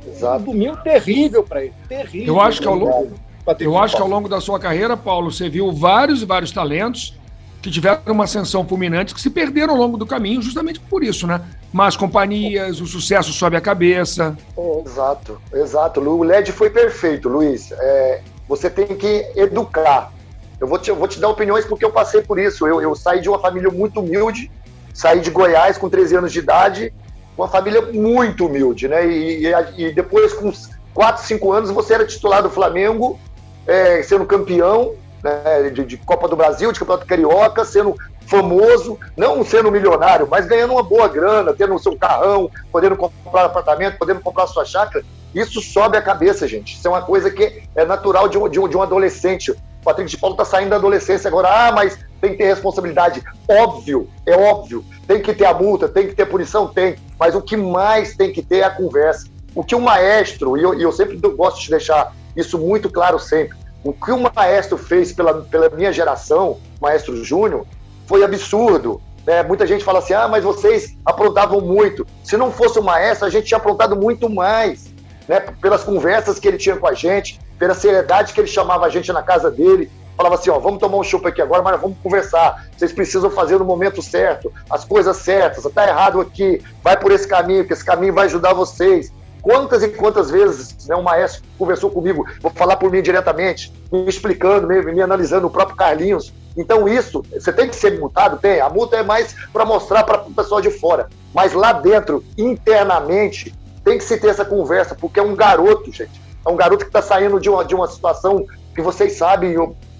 [0.07, 1.73] Então, um domingo terrível para ele.
[1.87, 2.35] Terrível.
[2.35, 3.13] Eu acho que ao longo,
[3.59, 7.17] eu acho que ao longo da sua carreira, Paulo, você viu vários e vários talentos
[7.65, 11.25] que tiveram uma ascensão fulminante que se perderam ao longo do caminho, justamente por isso,
[11.25, 11.41] né?
[11.73, 14.37] Más companhias, o sucesso sobe a cabeça.
[14.85, 15.99] Exato, exato.
[15.99, 17.71] O LED foi perfeito, Luiz.
[17.71, 20.13] É, você tem que educar.
[20.59, 22.67] Eu vou, te, eu vou te dar opiniões porque eu passei por isso.
[22.67, 24.51] Eu, eu saí de uma família muito humilde,
[24.93, 26.93] saí de Goiás com 13 anos de idade,
[27.37, 29.05] uma família muito humilde, né?
[29.05, 30.51] E, e, e depois, com
[30.93, 33.19] 4, 5 anos, você era titular do Flamengo
[33.67, 34.93] é, sendo campeão
[35.23, 37.95] né, de, de, Copa do Brasil, de Campeonato Carioca, sendo
[38.27, 43.45] famoso, não sendo milionário, mas ganhando uma boa grana, tendo o seu carrão, podendo comprar
[43.45, 45.03] apartamento, podendo comprar sua chácara.
[45.33, 46.75] Isso sobe a cabeça, gente.
[46.75, 49.53] Isso é uma coisa que é natural de um, de um, de um adolescente.
[49.85, 51.47] Patrick de Paulo está saindo da adolescência agora.
[51.47, 53.23] Ah, mas tem que ter responsabilidade.
[53.47, 54.83] Óbvio, é óbvio.
[55.07, 56.95] Tem que ter a multa, tem que ter punição, tem.
[57.19, 59.27] Mas o que mais tem que ter é a conversa.
[59.53, 63.19] O que o maestro, e eu, e eu sempre gosto de deixar isso muito claro
[63.19, 63.57] sempre.
[63.83, 67.65] O que o maestro fez pela, pela minha geração, maestro Júnior,
[68.07, 68.99] foi absurdo.
[69.25, 69.43] Né?
[69.43, 72.05] Muita gente fala assim: ah, mas vocês aprontavam muito.
[72.23, 74.93] Se não fosse o maestro, a gente tinha aprontado muito mais.
[75.27, 75.39] Né?
[75.61, 79.11] Pelas conversas que ele tinha com a gente, pela seriedade que ele chamava a gente
[79.11, 79.91] na casa dele.
[80.15, 82.65] Falava assim: ó, vamos tomar um chupa aqui agora, mas vamos conversar.
[82.75, 85.65] Vocês precisam fazer no momento certo, as coisas certas.
[85.65, 89.11] Está errado aqui, vai por esse caminho, que esse caminho vai ajudar vocês.
[89.41, 94.09] Quantas e quantas vezes né, o maestro conversou comigo, vou falar por mim diretamente, me
[94.09, 96.33] explicando, me, me analisando, o próprio Carlinhos.
[96.57, 98.37] Então, isso, você tem que ser multado?
[98.37, 98.59] Tem.
[98.59, 101.09] A multa é mais para mostrar para o pessoal de fora.
[101.33, 106.24] Mas lá dentro, internamente, tem que se ter essa conversa, porque é um garoto, gente.
[106.45, 109.55] É um garoto que está saindo de uma, de uma situação que vocês sabem,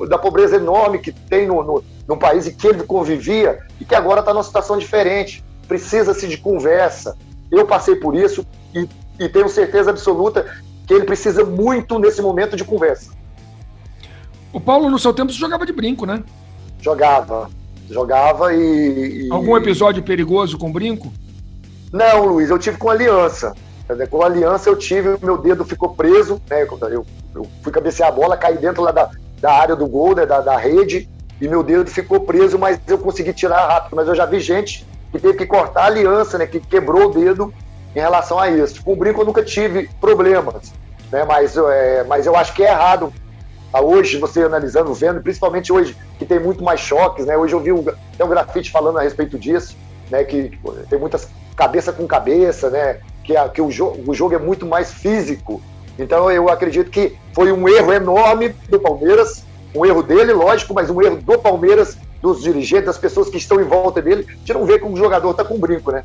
[0.08, 3.96] da pobreza enorme que tem no, no, no país e que ele convivia, e que
[3.96, 5.44] agora está numa situação diferente.
[5.68, 7.18] Precisa-se de conversa.
[7.52, 8.88] Eu passei por isso e
[9.20, 10.46] e tenho certeza absoluta
[10.88, 13.12] que ele precisa muito nesse momento de conversa.
[14.54, 16.24] O Paulo, no seu tempo, você jogava de brinco, né?
[16.80, 17.50] Jogava.
[17.90, 19.28] Jogava e.
[19.28, 19.32] e...
[19.32, 21.12] Algum episódio perigoso com brinco?
[21.92, 23.54] Não, Luiz, eu tive com aliança.
[24.10, 26.64] Com aliança eu tive, meu dedo ficou preso, né?
[26.64, 30.26] Eu, eu fui cabecear a bola, caí dentro lá da, da área do gol, né?
[30.26, 31.08] da, da rede,
[31.40, 33.96] e meu dedo ficou preso, mas eu consegui tirar rápido.
[33.96, 36.48] Mas eu já vi gente que teve que cortar a aliança, né?
[36.48, 37.54] Que quebrou o dedo
[37.96, 38.84] em relação a isso.
[38.84, 40.74] Com o brinco eu nunca tive problemas,
[41.12, 41.24] né?
[41.24, 43.14] mas, é, mas eu acho que é errado.
[43.72, 47.38] Ah, hoje, você analisando, vendo, principalmente hoje, que tem muito mais choques, né?
[47.38, 49.76] Hoje eu vi um, tem um grafite falando a respeito disso,
[50.10, 50.24] né?
[50.24, 50.58] Que
[50.90, 53.00] tem muitas cabeça com cabeça, né?
[53.26, 55.62] Que, a, que o, jo o jogo é muito mais físico.
[55.98, 60.90] Então eu acredito que foi um erro enorme do Palmeiras, um erro dele, lógico, mas
[60.90, 64.66] um erro do Palmeiras, dos dirigentes, das pessoas que estão em volta dele, de não
[64.66, 66.04] ver que o jogador está com brinco, né?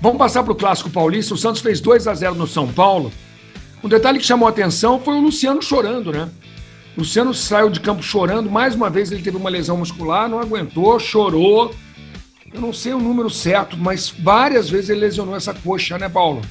[0.00, 1.34] Vamos passar para o Clássico Paulista.
[1.34, 3.12] O Santos fez 2 a 0 no São Paulo.
[3.84, 6.28] Um detalhe que chamou a atenção foi o Luciano chorando, né?
[6.96, 8.50] O Luciano saiu de campo chorando.
[8.50, 11.74] Mais uma vez ele teve uma lesão muscular, não aguentou, chorou.
[12.52, 16.42] Eu não sei o número certo, mas várias vezes ele lesionou essa coxa, né, Paulo?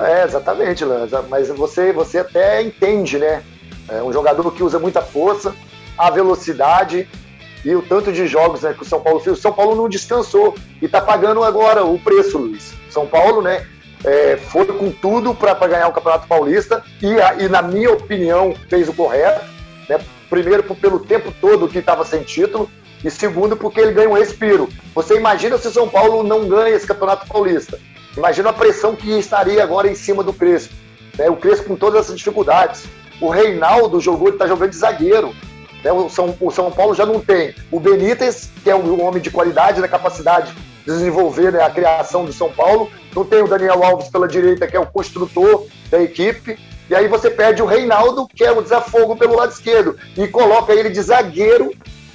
[0.00, 1.22] É, exatamente, Lanza.
[1.22, 3.42] Mas você, você até entende, né?
[3.88, 5.54] É um jogador que usa muita força,
[5.96, 7.06] a velocidade,
[7.64, 9.38] e o tanto de jogos né, que o São Paulo fez.
[9.38, 12.74] O São Paulo não descansou e está pagando agora o preço, Luiz.
[12.90, 13.66] São Paulo, né?
[14.04, 18.88] É, foi com tudo para ganhar o Campeonato Paulista e, e, na minha opinião, fez
[18.88, 19.44] o correto.
[19.88, 19.98] Né?
[20.28, 22.70] Primeiro, pelo tempo todo que estava sem título,
[23.04, 24.68] e segundo, porque ele ganha um respiro.
[24.94, 27.78] Você imagina se o São Paulo não ganha esse Campeonato Paulista?
[28.16, 30.74] Imagina a pressão que estaria agora em cima do Crespo.
[31.18, 31.28] Né?
[31.28, 32.84] O Crespo com todas essas dificuldades.
[33.20, 35.34] O Reinaldo jogou, ele está jogando de zagueiro.
[35.82, 35.92] Né?
[35.92, 39.30] O, São, o São Paulo já não tem o Benítez, que é um homem de
[39.30, 42.90] qualidade, da capacidade de desenvolver né, a criação do São Paulo.
[43.14, 46.58] Não tem o Daniel Alves pela direita, que é o construtor da equipe.
[46.88, 50.72] E aí você perde o Reinaldo, que é o desafogo pelo lado esquerdo, e coloca
[50.72, 51.72] ele de zagueiro,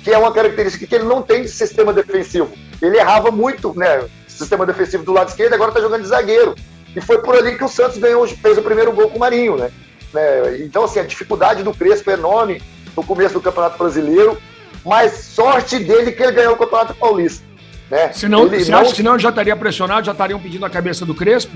[0.10, 2.52] que é uma característica que ele não tem de sistema defensivo.
[2.82, 4.04] Ele errava muito, né?
[4.28, 6.56] Sistema defensivo do lado esquerdo, agora está jogando de zagueiro.
[6.95, 9.56] E foi por ali que o Santos ganhou, fez o primeiro gol com o Marinho,
[9.56, 9.69] né?
[10.12, 10.62] né?
[10.62, 12.60] Então, assim, a dificuldade do Crespo é enorme
[12.98, 14.36] no começo do Campeonato Brasileiro,
[14.84, 17.45] mas sorte dele que ele ganhou o Campeonato Paulista.
[17.91, 18.12] Né?
[18.12, 18.80] Senão, você não...
[18.80, 21.56] acha que senão já estaria pressionado, já estariam pedindo a cabeça do Crespo?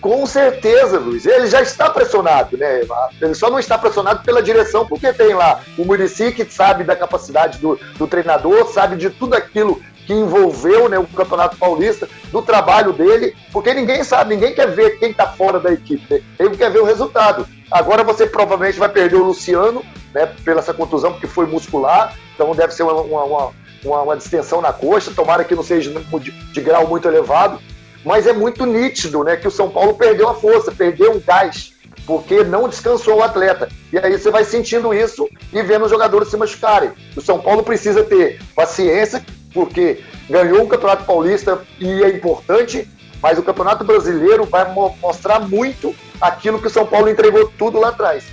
[0.00, 1.26] Com certeza, Luiz.
[1.26, 2.82] Ele já está pressionado, né?
[3.20, 6.96] Ele só não está pressionado pela direção, porque tem lá o Murici que sabe da
[6.96, 12.42] capacidade do, do treinador, sabe de tudo aquilo que envolveu né, o Campeonato Paulista, do
[12.42, 16.20] trabalho dele, porque ninguém sabe, ninguém quer ver quem está fora da equipe, né?
[16.36, 17.46] ele quer ver o resultado.
[17.70, 22.52] Agora você provavelmente vai perder o Luciano, né, pela essa contusão, porque foi muscular, então
[22.56, 23.52] deve ser uma, uma,
[23.84, 27.60] uma, uma distensão na coxa, tomara que não seja de, de grau muito elevado,
[28.04, 31.72] mas é muito nítido né, que o São Paulo perdeu a força, perdeu um gás,
[32.06, 33.68] porque não descansou o atleta.
[33.92, 36.90] E aí você vai sentindo isso e vendo os jogadores se machucarem.
[37.16, 42.88] O São Paulo precisa ter paciência, porque ganhou o Campeonato Paulista e é importante,
[43.20, 47.78] mas o Campeonato Brasileiro vai mo mostrar muito aquilo que o São Paulo entregou tudo
[47.78, 48.24] lá atrás.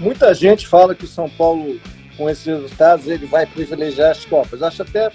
[0.00, 1.78] Muita gente fala que o São Paulo,
[2.16, 4.62] com esses resultados, ele vai privilegiar as Copas.
[4.62, 5.10] Acho até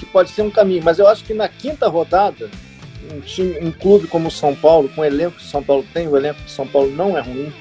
[0.00, 2.48] que pode ser um caminho, mas eu acho que na quinta rodada,
[3.12, 5.84] um, time, um clube como o São Paulo, com o elenco que o São Paulo
[5.92, 7.52] tem, o elenco do São Paulo não é ruim,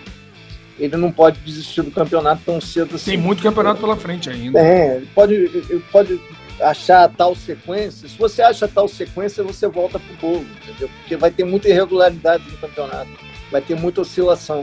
[0.79, 3.11] ele não pode desistir do campeonato tão cedo assim.
[3.11, 4.57] Tem muito campeonato pela frente ainda.
[4.57, 6.21] É, ele pode, ele pode
[6.61, 8.07] achar tal sequência.
[8.07, 10.89] Se você acha tal sequência, você volta pro bolo, entendeu?
[10.99, 13.11] Porque vai ter muita irregularidade no campeonato,
[13.51, 14.61] vai ter muita oscilação.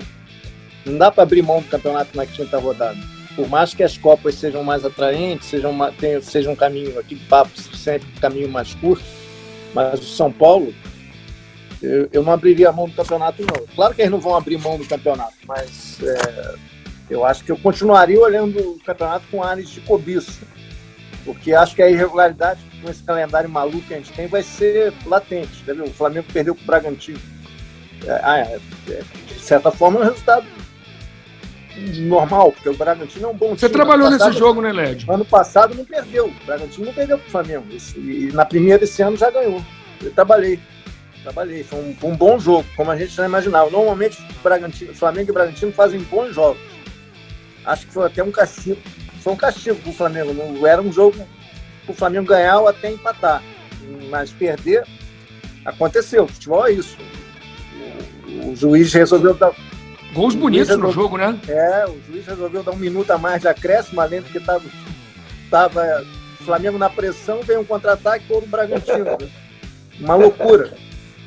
[0.87, 4.35] Não dá para abrir mão do campeonato na quinta rodada por mais que as Copas
[4.35, 9.05] sejam mais atraentes, sejam, tenham, um caminho, aqui papo sempre um caminho mais curto,
[9.75, 10.75] mas o São Paulo,
[11.83, 13.67] eu, eu, não abriria a mão do campeonato, não.
[13.75, 16.55] Claro que eles não vão abrir mão do campeonato, mas é,
[17.11, 20.41] eu acho que eu continuaria olhando o campeonato com áreas de cobiça,
[21.23, 24.95] porque acho que a irregularidade com esse calendário maluco que a gente tem vai ser
[25.05, 25.63] latente.
[25.83, 27.21] O Flamengo perdeu para o Bragantino.
[28.07, 28.59] É, ah, é,
[28.91, 30.47] é, de certa forma, é um resultado
[31.77, 35.07] normal, porque o Bragantino é um bom Você trabalhou passado, nesse jogo, né, Led?
[35.09, 36.27] Ano passado não perdeu.
[36.27, 37.67] O Bragantino não perdeu para o Flamengo.
[37.97, 39.63] E na primeira desse ano já ganhou.
[40.03, 40.59] Eu trabalhei.
[41.23, 41.63] Trabalhei.
[41.65, 43.71] Foi um, um bom jogo, como a gente já imaginava.
[43.71, 46.61] Normalmente, o Bragantino, Flamengo e Bragantino fazem bons jogos.
[47.65, 48.81] Acho que foi até um castigo.
[49.21, 50.33] Foi um castigo para o Flamengo.
[50.33, 51.17] Não era um jogo
[51.85, 53.43] para o Flamengo ganhar ou até empatar.
[54.09, 54.85] Mas perder
[55.65, 56.27] aconteceu.
[56.29, 56.97] Futebol é isso.
[58.29, 59.53] O, o juiz resolveu dar
[60.13, 61.39] Gols bonitos resolveu, no jogo, né?
[61.49, 64.63] É, o juiz resolveu dar um minuto a mais de acréscimo, além do que estava
[65.51, 66.05] tava
[66.47, 69.19] Flamengo na pressão, veio um contra-ataque por o Bragantino.
[70.01, 70.73] Uma loucura.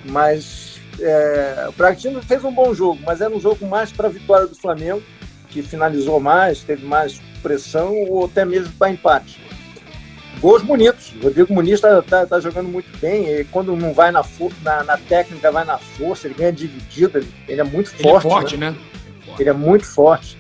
[0.06, 4.12] Mas é, o Bragantino fez um bom jogo, mas era um jogo mais para a
[4.12, 5.04] vitória do Flamengo,
[5.50, 9.42] que finalizou mais, teve mais pressão, ou até mesmo para empate.
[10.39, 11.13] Gols bonitos.
[11.19, 13.28] O Rodrigo Muniz está tá, tá, jogando muito bem.
[13.28, 14.23] E quando não vai na,
[14.63, 17.17] na, na, técnica, vai na força, ele ganha dividido.
[17.17, 18.08] Ele, ele é muito forte.
[18.08, 18.71] Ele é forte, né?
[18.71, 18.78] né?
[19.38, 20.38] Ele é muito forte.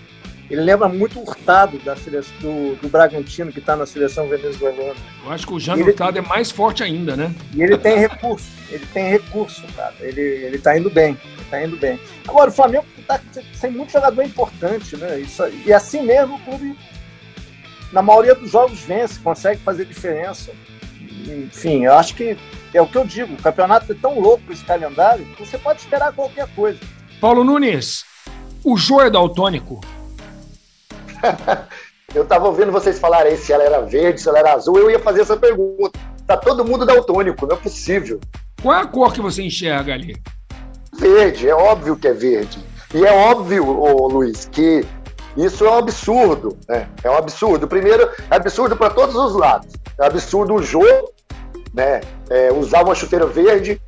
[0.49, 4.95] Ele lembra muito o Hurtado da seleção, do, do Bragantino, que está na seleção venezuelana.
[5.23, 7.33] Eu acho que o Jano Hurtado é mais forte ainda, né?
[7.53, 8.49] E ele tem recurso.
[8.69, 9.93] Ele tem recurso, cara.
[9.99, 11.15] Ele, ele tá indo bem.
[11.51, 11.99] Tá indo bem.
[12.27, 13.19] Agora, o Flamengo está
[13.53, 15.19] sem muito jogador importante, né?
[15.19, 16.75] Isso, e assim mesmo o clube
[17.91, 20.51] na maioria dos jogos vence, consegue fazer diferença.
[21.27, 22.37] Enfim, eu acho que
[22.73, 25.81] é o que eu digo, o campeonato é tão louco esse calendário que você pode
[25.81, 26.79] esperar qualquer coisa.
[27.19, 28.05] Paulo Nunes,
[28.63, 29.81] o Jô é daltônico?
[32.13, 34.99] eu estava ouvindo vocês falarem se ela era verde, se ela era azul, eu ia
[34.99, 35.99] fazer essa pergunta.
[36.25, 38.19] Tá todo mundo daltônico, não é possível.
[38.61, 40.15] Qual é a cor que você enxerga ali?
[40.93, 42.59] Verde, é óbvio que é verde.
[42.93, 44.85] E é óbvio, ô, Luiz, que
[45.37, 46.87] isso é um absurdo, né?
[47.03, 47.67] É um absurdo.
[47.67, 49.73] Primeiro, é absurdo para todos os lados.
[49.99, 51.13] É absurdo o jogo,
[51.73, 52.01] né?
[52.29, 53.81] É, usar uma chuteira verde,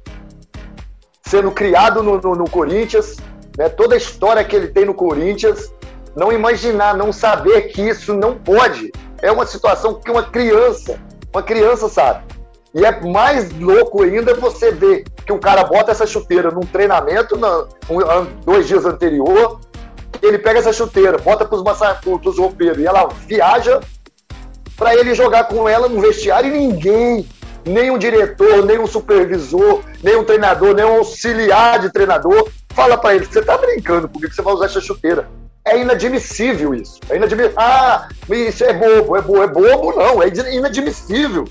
[1.25, 3.17] sendo criado no, no, no Corinthians,
[3.57, 3.69] né?
[3.69, 5.73] Toda a história que ele tem no Corinthians,
[6.15, 8.91] não imaginar, não saber que isso não pode.
[9.21, 10.99] É uma situação que uma criança,
[11.33, 12.23] uma criança sabe.
[12.73, 17.37] E é mais louco ainda você ver que o cara bota essa chuteira num treinamento
[17.37, 19.59] no, um, dois dias anterior,
[20.21, 21.63] ele pega essa chuteira, bota pros,
[22.21, 23.79] pros roupeiros e ela viaja
[24.77, 27.27] para ele jogar com ela no vestiário e ninguém,
[27.65, 32.97] nem um diretor, nem um supervisor, nem um treinador, nem um auxiliar de treinador fala
[32.97, 35.27] para ele: você tá brincando comigo, você vai usar essa chuteira.
[35.63, 36.99] É inadmissível isso.
[37.07, 37.53] É inadmissível.
[37.55, 41.47] Ah, isso é bobo, é bobo, é bobo, não, é inadmissível.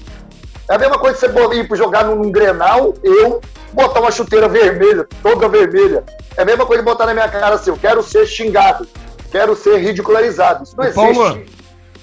[0.70, 3.40] É a mesma coisa que você ir jogar num, num grenal, eu
[3.72, 6.04] botar uma chuteira vermelha, toda vermelha.
[6.37, 8.87] É a mesma coisa de botar na minha cara assim, eu quero ser xingado,
[9.33, 10.62] quero ser ridicularizado.
[10.62, 10.94] Isso não existe.
[10.94, 11.42] Paulo,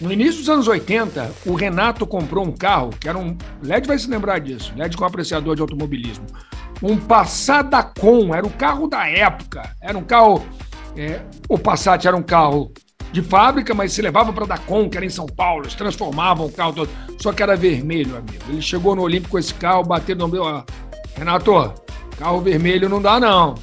[0.01, 3.37] no início dos anos 80, o Renato comprou um carro, que era um.
[3.63, 6.25] LED vai se lembrar disso, LED com apreciador de automobilismo.
[6.83, 9.63] Um Passat Com, era o carro da época.
[9.81, 10.45] Era um carro.
[10.97, 12.73] É, o Passat era um carro
[13.11, 16.51] de fábrica, mas se levava para Dacon, que era em São Paulo, eles transformavam o
[16.51, 16.89] carro todo,
[17.19, 18.43] só que era vermelho, amigo.
[18.49, 20.43] Ele chegou no Olímpico com esse carro, bateu no meu.
[21.15, 21.73] Renato,
[22.17, 23.55] Carro vermelho não dá, não.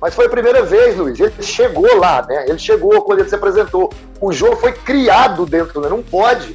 [0.00, 1.18] Mas foi a primeira vez, Luiz.
[1.18, 2.46] Ele chegou lá, né?
[2.48, 3.92] Ele chegou quando ele se apresentou.
[4.20, 5.88] O jogo foi criado dentro, né?
[5.88, 6.54] Não pode.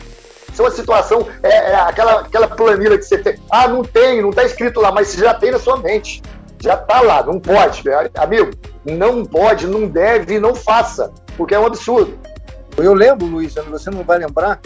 [0.51, 3.37] Isso é uma situação, é, é aquela, aquela planilha que você tem.
[3.51, 6.23] Ah, não tem, não está escrito lá, mas você já tem na sua mente.
[6.65, 7.84] Já está lá, não pode.
[8.15, 8.49] Amigo,
[8.84, 12.17] não pode, não deve, não faça, porque é um absurdo.
[12.75, 14.60] Eu lembro, Luiz, você não vai lembrar,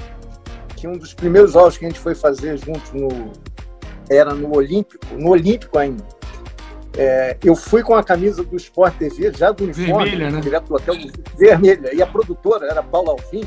[0.77, 3.33] que um dos primeiros jogos que a gente foi fazer junto no,
[4.09, 6.01] era no Olímpico, no Olímpico ainda
[6.97, 10.39] é, eu fui com a camisa do Sport TV, já do uniforme, vermelha, né?
[10.39, 10.95] direto do hotel,
[11.37, 11.93] vermelha.
[11.93, 13.43] E a produtora era Paula Alvim,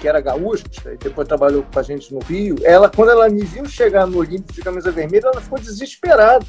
[0.00, 2.56] que era gaúcha, e depois trabalhou com a gente no Rio.
[2.62, 6.46] Ela, quando ela me viu chegar no Olímpico de camisa vermelha, ela ficou desesperada.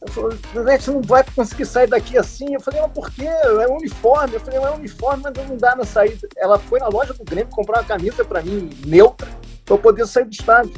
[0.00, 2.54] Ela falou, você não vai conseguir sair daqui assim.
[2.54, 3.26] Eu falei, mas por quê?
[3.26, 4.34] É um uniforme.
[4.34, 6.28] Eu falei, mas é um uniforme, mas não dá na saída.
[6.36, 9.28] Ela foi na loja do Grêmio comprar uma camisa para mim, neutra,
[9.64, 10.74] para eu poder sair do estádio.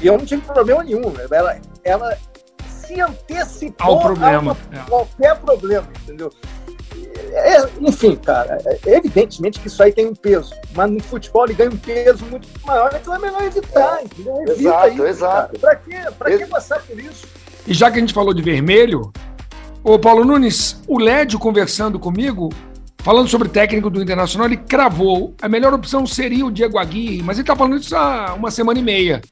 [0.00, 1.12] E eu não tive problema nenhum.
[1.30, 2.18] Ela, ela
[2.66, 4.56] se antecipou ao problema.
[4.72, 4.82] A é.
[4.88, 6.32] qualquer problema, entendeu?
[7.32, 11.54] É, enfim, cara, é, evidentemente que isso aí tem um peso, mas no futebol ele
[11.54, 14.36] ganha um peso muito maior, então é melhor evitar, entendeu?
[14.42, 15.58] Evita exato, isso, exato.
[15.58, 15.96] Pra quê?
[16.16, 17.26] Pra que passar por isso?
[17.66, 19.12] E já que a gente falou de vermelho,
[19.82, 22.50] o Paulo Nunes, o Lédio conversando comigo,
[22.98, 27.38] falando sobre técnico do Internacional, ele cravou a melhor opção seria o Diego Aguirre, mas
[27.38, 29.22] ele tá falando isso há uma semana e meia.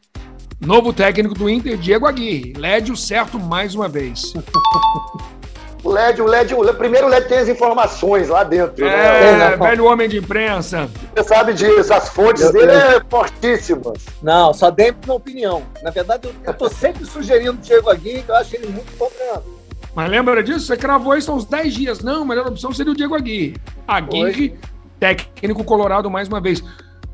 [0.60, 2.52] Novo técnico do Inter, Diego Aguirre.
[2.56, 4.32] Lédio certo mais uma vez.
[5.84, 8.84] O LED, o LED, o primeiro o LED tem as informações lá dentro.
[8.86, 9.56] É, né?
[9.56, 10.88] velho homem de imprensa.
[11.14, 12.76] Você sabe disso, as fontes eu, dele eu...
[12.76, 13.98] é fortíssimas.
[14.22, 15.62] Não, só dei uma opinião.
[15.82, 18.96] Na verdade, eu, eu tô sempre sugerindo o Diego Aguirre, que eu acho ele muito
[18.96, 19.62] bom treinador.
[19.94, 20.66] Mas lembra disso?
[20.66, 22.00] Você cravou isso há uns 10 dias.
[22.00, 23.56] Não, a melhor opção seria o Diego Aguirre.
[23.86, 24.58] Aguirre, Oi.
[25.00, 26.62] técnico colorado mais uma vez.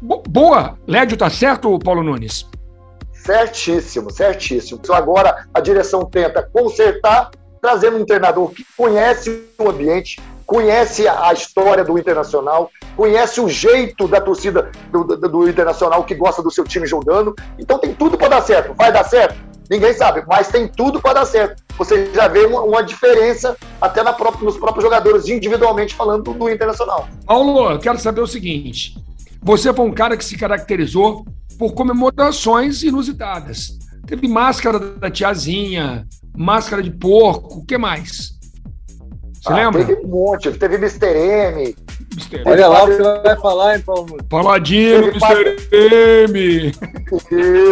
[0.01, 0.79] Boa!
[0.87, 2.47] Lédio tá certo, Paulo Nunes?
[3.13, 4.81] Certíssimo, certíssimo.
[4.91, 11.85] Agora a direção tenta consertar, trazendo um treinador que conhece o ambiente, conhece a história
[11.85, 16.65] do Internacional, conhece o jeito da torcida do, do, do Internacional que gosta do seu
[16.65, 17.35] time jogando.
[17.59, 18.75] Então tem tudo para dar certo.
[18.75, 19.37] Vai dar certo?
[19.71, 21.63] Ninguém sabe, mas tem tudo para dar certo.
[21.77, 26.49] Você já vê uma, uma diferença até própria, nos próprios jogadores, individualmente falando do, do
[26.49, 27.07] Internacional.
[27.27, 28.97] Paulo, eu quero saber o seguinte:
[29.43, 31.27] você foi um cara que se caracterizou
[31.59, 33.77] por comemorações inusitadas.
[34.07, 36.09] Teve máscara da tiazinha,
[36.39, 38.39] máscara de porco, o que mais?
[39.35, 39.85] Você ah, lembra?
[39.85, 41.07] Teve um monte, teve Mr.
[41.07, 41.77] M.
[42.13, 42.43] Mr.
[42.47, 44.17] Olha lá o que você vai falar, hein, Paulo?
[44.29, 45.21] Paladino, Mr.
[45.21, 45.57] Padre...
[45.73, 46.73] M.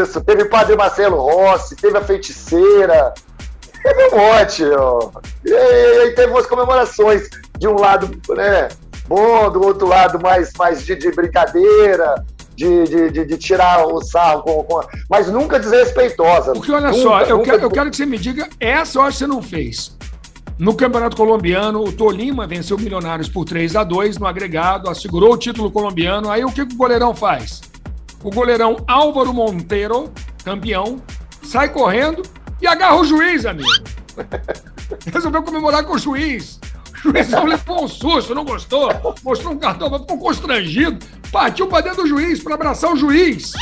[0.00, 3.14] Isso, teve o Padre Marcelo Rossi, teve a feiticeira,
[3.82, 5.10] teve um monte, ó.
[5.44, 8.68] E aí teve umas comemorações de um lado, né,
[9.06, 12.24] bom, do outro lado mais, mais de, de brincadeira
[12.56, 16.52] de, de, de, de tirar o sarro, com, com, mas nunca desrespeitosa.
[16.52, 19.18] Porque olha nunca, só, eu, quero, eu quero que você me diga, essa eu acho
[19.18, 19.96] que você não fez.
[20.58, 25.34] No Campeonato Colombiano, o Tolima venceu o Milionários por 3 a 2 no agregado, assegurou
[25.34, 26.30] o título colombiano.
[26.30, 27.60] Aí o que, que o goleirão faz?
[28.24, 30.10] O goleirão Álvaro Monteiro,
[30.42, 31.02] campeão,
[31.42, 32.22] sai correndo
[32.60, 33.68] e agarra o juiz, amigo.
[35.12, 36.58] Resolveu comemorar com o juiz.
[36.94, 38.88] O juiz levou um susto, não gostou,
[39.22, 40.98] mostrou um cartão, ficou constrangido
[41.30, 43.52] partiu para dentro do juiz, para abraçar o juiz.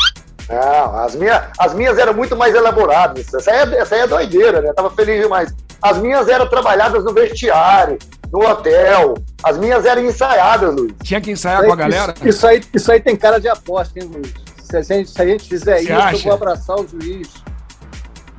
[0.49, 3.33] Não, as, minha, as minhas eram muito mais elaboradas.
[3.33, 4.73] Essa aí, é, essa aí é doideira, né?
[4.73, 5.55] Tava feliz demais.
[5.81, 7.99] As minhas eram trabalhadas no vestiário,
[8.31, 9.15] no hotel.
[9.43, 10.93] As minhas eram ensaiadas, Luiz.
[11.03, 12.15] Tinha que ensaiar isso, com a galera?
[12.17, 14.33] Isso, isso, aí, isso aí tem cara de aposta, hein, Luiz?
[14.63, 16.17] Se a gente, se a gente fizer Você isso, acha?
[16.17, 17.29] eu vou abraçar o juiz.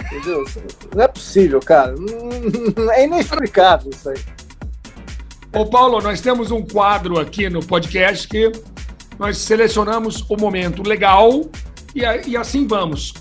[0.05, 0.45] Entendeu?
[0.95, 1.95] Não é possível, cara.
[2.93, 4.17] É inexplicável isso aí.
[5.53, 8.51] Ô, Paulo, nós temos um quadro aqui no podcast que
[9.17, 11.41] nós selecionamos o momento legal
[11.93, 13.13] e, e assim vamos.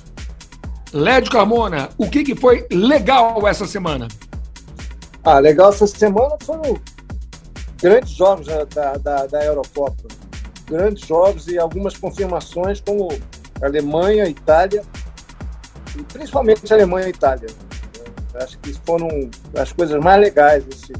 [0.92, 4.06] Lédio Carmona, o que, que foi legal essa semana?
[5.24, 6.78] Ah, legal essa semana foram
[7.80, 10.04] grandes jogos da, da, da Eurocopa.
[10.66, 13.08] Grandes jogos e algumas confirmações como
[13.60, 14.82] Alemanha, Itália,
[15.96, 17.48] e principalmente Alemanha e Itália.
[18.34, 19.08] Acho que foram
[19.56, 20.92] as coisas mais legais esse,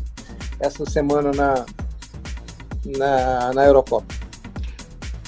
[0.60, 1.66] essa semana na,
[2.98, 4.23] na, na Eurocopa.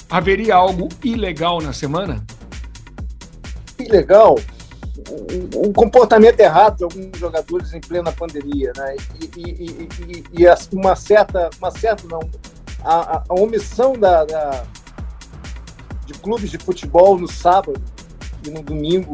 [0.09, 2.25] Haveria algo ilegal na semana?
[3.79, 4.39] Ilegal?
[5.55, 8.95] Um comportamento errado de alguns jogadores em plena pandemia, né?
[9.21, 12.19] E, e, e, e uma certa, uma certa não,
[12.83, 14.63] a, a omissão da, da,
[16.05, 17.81] de clubes de futebol no sábado
[18.45, 19.11] e no domingo,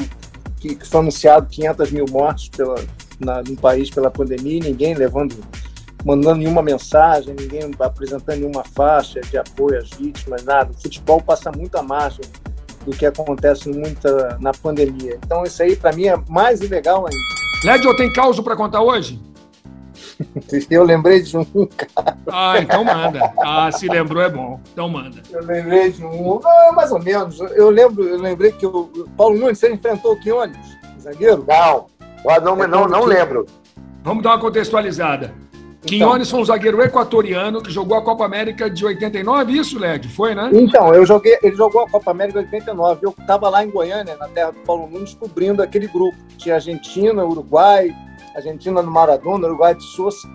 [0.59, 2.75] que, que foi anunciado 500 mil mortes pela,
[3.19, 5.35] na, no país pela pandemia, ninguém levando
[6.03, 10.71] mandando nenhuma mensagem, ninguém apresentando nenhuma faixa de apoio às vítimas, nada.
[10.71, 12.25] O futebol passa muito à margem
[12.85, 15.17] do que acontece muita na pandemia.
[15.23, 17.33] Então isso aí para mim é mais ilegal ainda.
[17.63, 19.19] Lédio, tem caos para contar hoje?
[20.69, 22.17] Eu lembrei de um, cara.
[22.29, 23.33] Ah, então manda.
[23.41, 24.59] Ah, se lembrou é bom.
[24.71, 25.21] Então manda.
[25.31, 26.39] Eu lembrei de um.
[26.39, 27.39] Não, mais ou menos.
[27.39, 30.57] Eu lembro, eu lembrei que o Paulo Nunes, você enfrentou o Quiones,
[30.99, 31.45] zagueiro?
[31.47, 31.87] Não,
[32.41, 33.45] não, não, não, não lembro.
[34.03, 35.33] Vamos dar uma contextualizada.
[35.85, 40.07] Então, Quinones foi um zagueiro equatoriano que jogou a Copa América de 89, isso, Led?
[40.07, 40.49] Foi, né?
[40.53, 43.05] Então, eu joguei, ele jogou a Copa América de 89.
[43.05, 46.17] Eu estava lá em Goiânia, na terra do Paulo Nunes, cobrindo aquele grupo.
[46.37, 47.93] Tinha Argentina, Uruguai,
[48.35, 50.27] Argentina no Maradona, Uruguai de Sousa.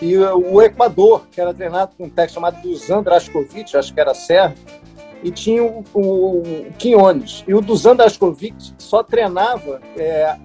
[0.00, 4.14] E o Equador, que era treinado por um técnico chamado Dusan Draskovic, acho que era
[4.14, 4.56] sérvio,
[5.24, 7.42] e tinha o, o, o Quinones.
[7.48, 10.36] E o Dusan Draskovic só treinava é,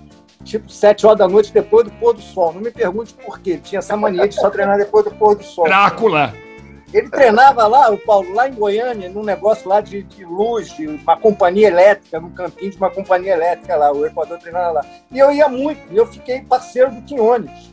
[0.43, 2.53] tipo sete horas da noite depois do pôr do sol.
[2.53, 3.51] Não me pergunte por quê.
[3.51, 5.65] Ele tinha essa mania de só treinar depois do pôr do sol.
[5.65, 6.33] Drácula!
[6.93, 10.85] Ele treinava lá, o Paulo, lá em Goiânia, num negócio lá de, de luz, de
[10.85, 14.85] uma companhia elétrica, num campinho de uma companhia elétrica lá, o Equador treinava lá.
[15.11, 17.71] E eu ia muito, e eu fiquei parceiro do Quinones.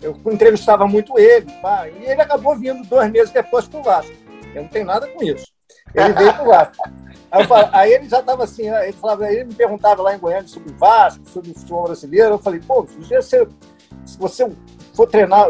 [0.00, 4.12] Eu entrevistava muito ele, pá, e ele acabou vindo dois meses depois para o Vasco.
[4.54, 5.49] Eu não tenho nada com isso.
[5.94, 6.90] Ele veio para o Vasco.
[7.32, 10.72] Aí, aí, ele já estava assim, ele, falava, ele me perguntava lá em Goiânia sobre
[10.72, 12.34] o Vasco, sobre o futebol brasileiro.
[12.34, 14.50] Eu falei, pô, se você
[14.94, 15.48] for treinar,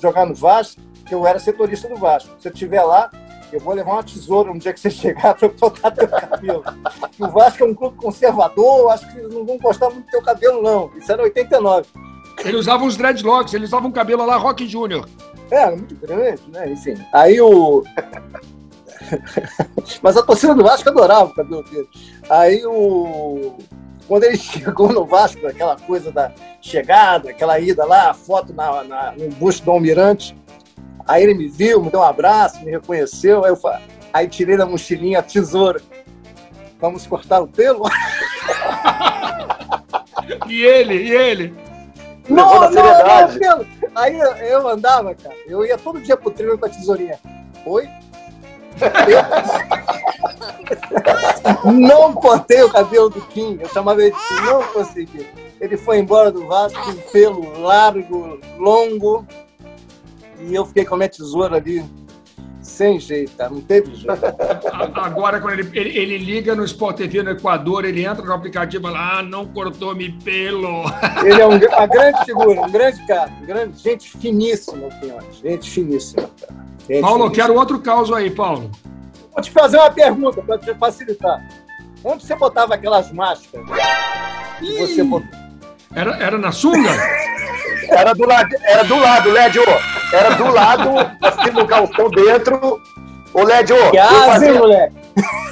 [0.00, 0.80] jogar no Vasco,
[1.10, 2.34] eu era setorista do Vasco.
[2.40, 3.08] Se eu estiver lá,
[3.52, 6.64] eu vou levar uma tesoura um dia que você chegar para cortar teu cabelo.
[7.20, 10.22] o Vasco é um clube conservador, acho que eles não vão gostar muito do teu
[10.22, 10.90] cabelo, não.
[10.96, 11.86] Isso era 89.
[12.44, 15.08] Ele usava uns dreadlocks, ele usava um cabelo lá Rock Júnior.
[15.50, 16.70] É, muito grande, né?
[16.72, 16.94] Enfim.
[17.12, 17.84] Aí o.
[20.02, 21.88] Mas a torcida do Vasco adorava o cabelo dele.
[22.28, 23.56] Aí o.
[24.08, 28.84] Quando ele chegou no Vasco, aquela coisa da chegada, aquela ida lá, a foto na,
[28.84, 30.36] na, no busto do Almirante,
[31.06, 33.44] Aí ele me viu, me deu um abraço, me reconheceu.
[33.44, 33.82] Aí eu falei,
[34.12, 35.80] aí tirei da mochilinha a tesoura.
[36.80, 37.84] Vamos cortar o pelo?
[40.48, 40.94] e ele?
[40.94, 41.54] E ele?
[42.28, 43.66] Não, não, não, pelo.
[43.94, 45.36] Aí eu, eu andava, cara.
[45.46, 47.18] Eu ia todo dia pro treino com a tesourinha.
[47.66, 47.88] Oi?
[51.64, 53.58] Não cortei o cabelo do Kim.
[53.60, 55.26] Eu chamava ele de não consegui.
[55.60, 59.26] Ele foi embora do Vasco com pelo largo, longo,
[60.40, 61.84] e eu fiquei com a minha tesoura ali,
[62.72, 64.10] sem jeito, não teve jeito.
[64.94, 68.82] Agora, quando ele, ele, ele, liga no Sport TV no Equador, ele entra no aplicativo
[68.82, 70.84] e fala: Ah, não cortou-me pelo.
[71.24, 74.88] Ele é um, uma grande figura, um grande cara, um grande, gente finíssima,
[75.42, 76.30] gente finíssima.
[76.88, 77.30] Gente Paulo, finíssima.
[77.30, 78.70] quero outro caso aí, Paulo.
[79.32, 81.42] Vou te fazer uma pergunta para te facilitar.
[82.04, 83.66] Onde você botava aquelas máscaras?
[84.60, 85.02] Você
[85.94, 86.90] era, era na sunga?
[87.90, 89.62] Era do lado, era do lado, Lédio.
[90.12, 92.80] Era do lado, assim no calção dentro.
[93.34, 94.94] Ô, Lédio, eu fazia, moleque.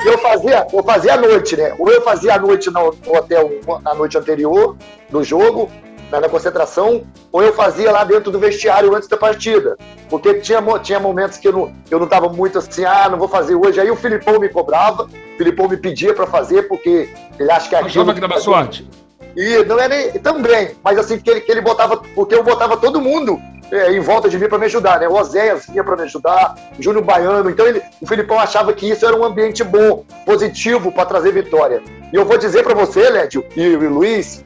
[0.04, 1.74] eu fazia, eu fazia à noite, né?
[1.78, 3.50] Ou eu fazia à noite no, no hotel
[3.82, 4.76] na noite anterior
[5.08, 5.70] do jogo,
[6.10, 7.02] na, na, concentração,
[7.32, 9.78] ou eu fazia lá dentro do vestiário antes da partida.
[10.10, 13.28] Porque tinha, tinha momentos que eu não, eu não tava muito assim, ah, não vou
[13.28, 13.80] fazer hoje.
[13.80, 17.08] Aí o Filipão me cobrava, o Filipão me pedia para fazer, porque
[17.38, 18.02] ele acha que é aquilo...
[18.02, 18.86] Achava que dava sorte.
[19.34, 22.76] E não é nem também, mas assim, que ele, que ele botava, porque eu botava
[22.76, 23.40] todo mundo
[23.70, 25.08] é, em volta de mim para me ajudar, né?
[25.08, 27.50] O Oséias vinha para me ajudar, o Júnior Baiano.
[27.50, 31.82] Então ele, o Filipão achava que isso era um ambiente bom, positivo para trazer vitória.
[32.12, 34.44] E eu vou dizer para você, Lédio e, e Luiz,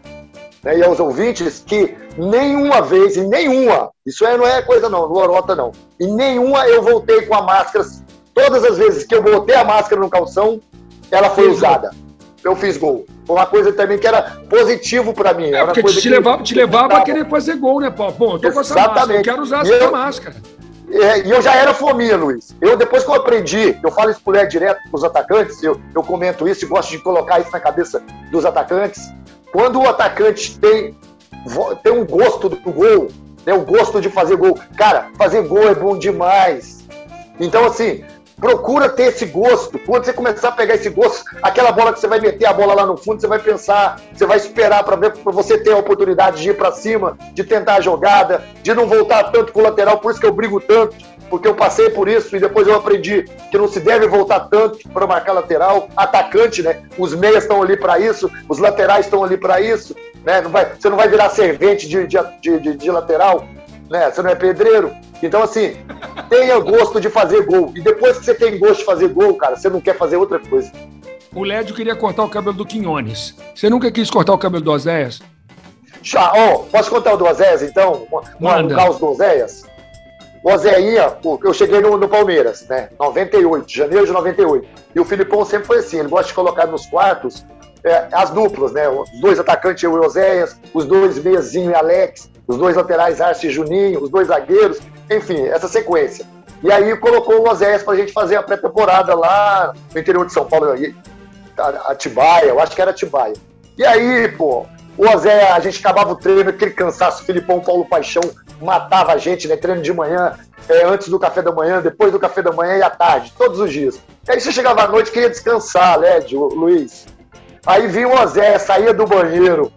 [0.63, 5.01] né, e aos ouvintes, que nenhuma vez, e nenhuma, isso aí não é coisa não,
[5.03, 7.85] não lorota não, e nenhuma eu voltei com a máscara.
[8.33, 10.61] Todas as vezes que eu botei a máscara no calção,
[11.11, 11.91] ela foi usada
[12.45, 13.07] eu fiz gol.
[13.27, 15.51] Foi uma coisa também que era positivo para mim.
[15.53, 18.13] É, porque te, que levava, te levava a querer fazer gol, né, Paulo?
[18.13, 20.37] Pô, eu tô com essa máscara, eu quero usar essa eu, máscara.
[20.91, 22.55] É, e eu já era fominha, Luiz.
[22.61, 26.03] Eu, depois que eu aprendi, eu falo isso mulher direto com os atacantes, eu, eu
[26.03, 29.11] comento isso e gosto de colocar isso na cabeça dos atacantes.
[29.51, 30.97] Quando o atacante tem,
[31.83, 33.09] tem um gosto do gol,
[33.47, 36.85] né, o gosto de fazer gol, cara, fazer gol é bom demais.
[37.41, 38.05] Então, assim,
[38.45, 39.79] procura ter esse gosto.
[39.79, 42.75] Quando você começar a pegar esse gosto, aquela bola que você vai meter a bola
[42.75, 45.79] lá no fundo, você vai pensar, você vai esperar para ver para você ter a
[45.79, 49.97] oportunidade de ir para cima, de tentar a jogada, de não voltar tanto pro lateral.
[49.97, 50.95] Por isso que eu brigo tanto,
[51.31, 54.91] porque eu passei por isso e depois eu aprendi que não se deve voltar tanto
[54.91, 55.89] para marcar lateral.
[55.97, 56.83] Atacante, né?
[56.99, 60.43] Os meias estão ali para isso, os laterais estão ali para isso, né?
[60.43, 62.19] Não vai, você não vai virar servente de, de,
[62.61, 63.47] de, de lateral,
[63.89, 64.11] né?
[64.11, 64.95] Você não é pedreiro.
[65.27, 65.77] Então, assim,
[66.29, 67.73] tenha gosto de fazer gol.
[67.75, 70.39] E depois que você tem gosto de fazer gol, cara, você não quer fazer outra
[70.39, 70.71] coisa.
[71.35, 73.35] O Lédio queria cortar o cabelo do Quinones.
[73.55, 75.21] Você nunca quis cortar o cabelo do Oséias?
[76.03, 78.07] Já, oh, posso contar o do Oséias, então?
[78.13, 79.65] Um, um caos do Oséias?
[80.45, 82.91] O Oséinha, eu cheguei no, no, Palmeiras, né?
[83.01, 84.69] 98, janeiro de 98.
[84.95, 87.47] E o Filipão sempre foi assim, ele gosta de colocar nos quartos
[87.83, 88.87] é, as duplas, né?
[88.89, 93.47] Os dois atacantes, eu e Oséias, os dois meiazinho e Alex, os dois laterais, Arce
[93.47, 96.27] e Juninho, os dois zagueiros, enfim, essa sequência.
[96.63, 100.47] E aí colocou o Oséias pra gente fazer a pré-temporada lá no interior de São
[100.47, 100.75] Paulo,
[101.87, 103.35] Atibaia, eu acho que era Atibaia.
[103.77, 108.23] E aí, pô, o Oséias, a gente acabava o treino, aquele cansaço, Filipão, Paulo Paixão,
[108.61, 109.57] matava a gente, né?
[109.57, 110.39] Treino de manhã,
[110.69, 113.61] é, antes do café da manhã, depois do café da manhã e à tarde, todos
[113.61, 114.01] os dias.
[114.27, 117.07] E aí você chegava à noite queria descansar, né, Luiz?
[117.67, 119.73] Aí vinha o Ozé, saía do banheiro,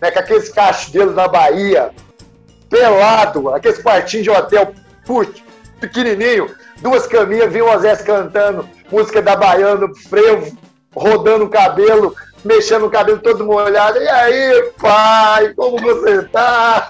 [0.00, 1.90] né, com aqueles cachos dele na Bahia,
[2.70, 4.72] pelado, aqueles quartinhos de hotel,
[5.04, 5.42] putz,
[5.80, 6.48] pequenininho,
[6.80, 10.56] duas caminhas, vinha o Ozé cantando música da Baiana, frevo,
[10.94, 12.14] rodando o cabelo,
[12.44, 13.98] mexendo o cabelo todo molhado.
[13.98, 16.88] E aí, pai, como você tá?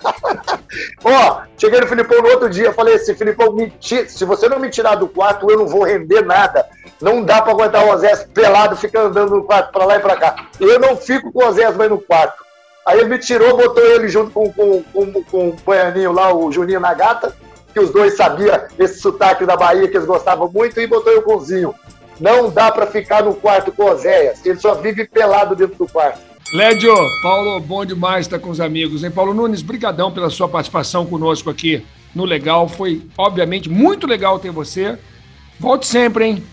[1.03, 4.59] Ó, cheguei no Filipão no outro dia, falei assim, Filipão, me tira, se você não
[4.59, 6.67] me tirar do quarto, eu não vou render nada.
[7.01, 10.17] Não dá para aguentar o Osés pelado, fica andando no quarto para lá e para
[10.17, 10.37] cá.
[10.61, 12.50] Eu não fico com o Osés mais no quarto.
[12.87, 16.51] Aí ele me tirou, botou ele junto com, com, com, com o Boianinho lá, o
[16.51, 17.37] Juninho Nagata,
[17.73, 21.23] que os dois sabiam esse sotaque da Bahia que eles gostavam muito, e botou eu
[21.23, 21.75] com o Zinho.
[22.19, 24.45] Não dá para ficar no quarto com o Oséias.
[24.45, 26.21] Ele só vive pelado dentro do quarto.
[26.53, 29.11] Lédio, Paulo, bom demais estar com os amigos, hein?
[29.11, 32.69] Paulo Nunes, brigadão pela sua participação conosco aqui no Legal.
[32.69, 34.99] Foi, obviamente, muito legal ter você.
[35.59, 36.45] Volte sempre, hein?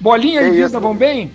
[0.00, 1.32] Bolinha e Vida vão bem?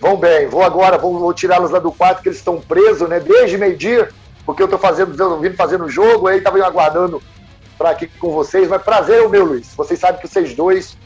[0.00, 0.46] Vão bem.
[0.46, 3.20] Vou agora, vou, vou tirá-los lá do quarto, que eles estão presos, né?
[3.20, 4.08] Desde meio-dia,
[4.46, 7.22] porque eu tô fazendo, eu vindo fazendo jogo, aí tava aguardando
[7.76, 8.68] para aqui com vocês.
[8.68, 9.74] Mas prazer é o meu, Luiz.
[9.74, 10.96] Vocês sabem que vocês dois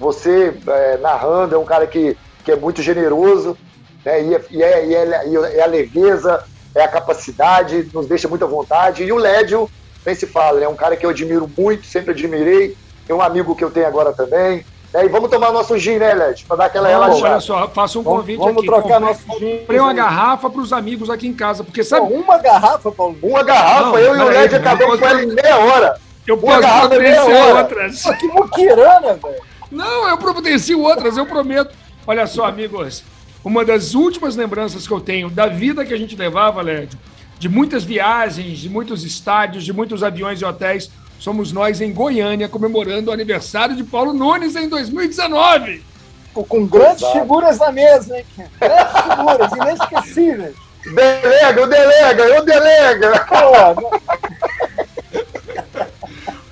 [0.00, 3.56] você, é, narrando, é um cara que, que é muito generoso,
[4.02, 4.22] né?
[4.22, 6.42] e, é, e, é, e, é, e é a leveza,
[6.74, 9.04] é a capacidade, nos deixa muita vontade.
[9.04, 9.70] E o Lédio,
[10.06, 12.74] nem se fala, é um cara que eu admiro muito, sempre admirei.
[13.06, 14.64] É um amigo que eu tenho agora também.
[14.92, 15.04] Né?
[15.04, 16.46] E vamos tomar nosso gin, né, Lédio?
[16.46, 17.30] Para dar aquela relaxada.
[17.30, 18.66] Olha só, faço um convite vamos, aqui.
[18.66, 19.58] Vamos trocar nosso gin.
[19.58, 22.08] Comprei uma garrafa para os amigos aqui em casa, porque sabe...
[22.08, 23.16] Pô, uma garrafa, Paulo?
[23.22, 26.00] Uma garrafa, não, eu e o Lédio acabamos com ela em meia hora.
[26.26, 28.02] Eu posso providenciar outras.
[28.02, 29.42] Pô, que muquirana, velho.
[29.70, 31.74] Não, eu providencio outras, eu prometo.
[32.06, 33.04] Olha só, amigos,
[33.44, 36.98] uma das últimas lembranças que eu tenho da vida que a gente levava, Lédio,
[37.38, 40.90] de muitas viagens, de muitos estádios, de muitos aviões e hotéis,
[41.20, 45.84] somos nós em Goiânia comemorando o aniversário de Paulo Nunes em 2019.
[46.32, 47.20] Com grandes Exato.
[47.20, 48.24] figuras na mesa, hein?
[48.58, 50.56] Grandes figuras, inesquecíveis.
[50.84, 53.26] Delega, o delega, o delega.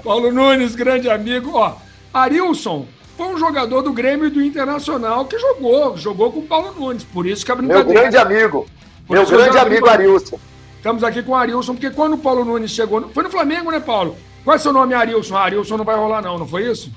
[0.05, 1.53] Paulo Nunes, grande amigo.
[1.55, 1.77] Ó,
[2.13, 6.75] Arilson, foi um jogador do Grêmio e do Internacional que jogou, jogou com o Paulo
[6.79, 7.05] Nunes.
[7.05, 7.89] Por isso que a brincadeira.
[7.89, 8.67] Meu grande amigo.
[9.07, 10.39] Por meu grande amigo Arilson.
[10.77, 13.09] Estamos aqui com o Arilson, porque quando o Paulo Nunes chegou.
[13.11, 14.17] Foi no Flamengo, né, Paulo?
[14.49, 15.37] Qual é seu nome, Arilson?
[15.37, 16.91] Ah, Arilson não vai rolar, não, não foi isso?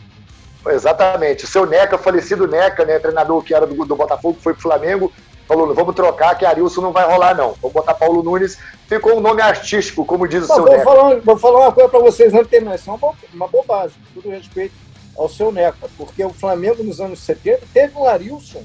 [0.66, 1.44] Exatamente.
[1.44, 5.12] O seu Neca, falecido Neca, né, treinador que era do, do Botafogo, foi pro Flamengo,
[5.46, 7.54] falou: vamos trocar, que Arilson não vai rolar, não.
[7.62, 8.58] Vamos botar Paulo Nunes.
[8.88, 10.84] Ficou um nome artístico, como diz o seu vou Neca.
[10.86, 12.76] Falar, vou falar uma coisa para vocês antes de terminar.
[12.76, 14.74] Isso é uma, uma bobagem, com todo respeito
[15.18, 18.64] ao seu Neca, porque o Flamengo nos anos 70 teve um Arilson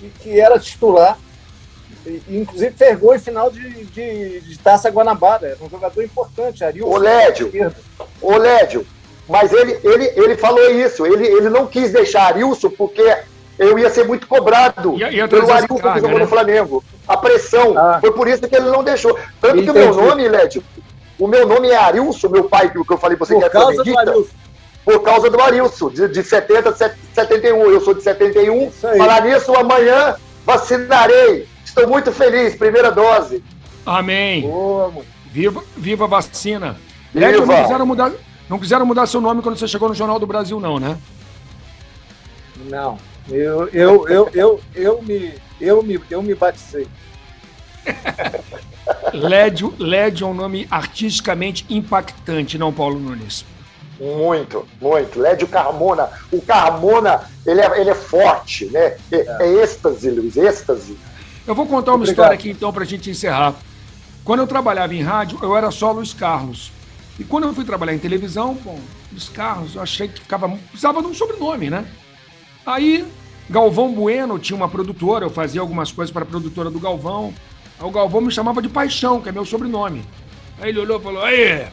[0.00, 1.16] que, que era titular,
[2.04, 6.90] e, inclusive pegou em final de, de, de, Taça Guanabara, era um jogador importante, Arilson.
[6.90, 7.52] O Lédio,
[8.26, 8.86] o Lédio,
[9.28, 13.16] mas ele, ele, ele falou isso, ele, ele não quis deixar Arilson porque
[13.58, 16.24] eu ia ser muito cobrado ia, ia pelo Arilson que jogou né?
[16.24, 16.84] no Flamengo.
[17.06, 17.98] A pressão, ah.
[18.00, 19.18] foi por isso que ele não deixou.
[19.40, 19.64] Tanto Entendi.
[19.64, 20.62] que o meu nome, Lédio,
[21.18, 23.50] o meu nome é Arilson, meu pai, que eu falei pra você por que é
[23.50, 24.46] causa do Arilson
[24.86, 27.56] por causa do Arilson, de, de 70 a 71.
[27.72, 28.70] Eu sou de 71.
[28.70, 30.14] Falar nisso, amanhã
[30.44, 31.48] vacinarei.
[31.64, 33.42] Estou muito feliz, primeira dose.
[33.84, 34.42] Amém.
[34.42, 34.92] Boa,
[35.32, 36.76] viva, viva a vacina.
[37.20, 38.12] Lédio, não quiseram, mudar,
[38.48, 40.98] não quiseram mudar seu nome quando você chegou no Jornal do Brasil, não, né?
[42.68, 42.98] Não.
[43.28, 46.86] Eu, eu, eu, eu, eu, me, eu, me, eu me batizei.
[49.12, 53.44] Lédio, Lédio é um nome artisticamente impactante, não, Paulo Nunes?
[53.98, 55.18] Muito, muito.
[55.18, 56.10] Lédio Carmona.
[56.30, 58.96] O Carmona, ele é, ele é forte, né?
[59.10, 59.36] É, é.
[59.40, 60.98] é êxtase, Luiz, êxtase.
[61.46, 62.12] Eu vou contar uma Obrigado.
[62.12, 63.54] história aqui, então, para a gente encerrar.
[64.24, 66.72] Quando eu trabalhava em rádio, eu era só Luiz Carlos.
[67.18, 68.78] E quando eu fui trabalhar em televisão, bom,
[69.10, 71.86] Luiz Carlos, eu achei que ficava, precisava de um sobrenome, né?
[72.64, 73.06] Aí,
[73.48, 77.32] Galvão Bueno tinha uma produtora, eu fazia algumas coisas para a produtora do Galvão.
[77.78, 80.04] Aí o Galvão me chamava de Paixão, que é meu sobrenome.
[80.60, 81.66] Aí ele olhou e falou: Aí,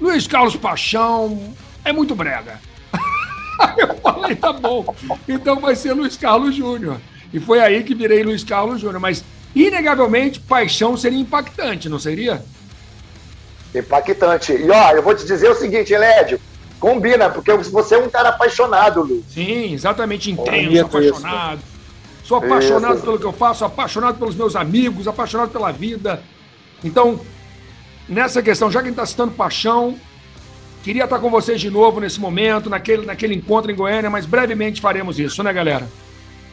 [0.00, 2.60] Luiz Carlos Paixão é muito brega.
[3.76, 4.94] eu falei, tá bom.
[5.28, 6.98] Então vai ser Luiz Carlos Júnior.
[7.32, 9.00] E foi aí que virei Luiz Carlos Júnior.
[9.00, 9.24] Mas,
[9.54, 12.44] inegavelmente, paixão seria impactante, não seria?
[13.74, 14.52] Impactante.
[14.52, 16.40] E ó, eu vou te dizer o seguinte, Lédio.
[16.80, 19.24] Combina, porque você é um cara apaixonado, Luiz.
[19.30, 21.58] Sim, exatamente intenso, apaixonado.
[21.58, 21.78] Isso.
[22.24, 23.04] Sou apaixonado Isso.
[23.04, 26.22] pelo que eu faço, apaixonado pelos meus amigos, apaixonado pela vida.
[26.84, 27.18] Então,
[28.08, 29.96] nessa questão, já que a gente está citando paixão,
[30.84, 34.80] queria estar com vocês de novo nesse momento, naquele, naquele encontro em Goiânia, mas brevemente
[34.80, 35.88] faremos isso, né, galera?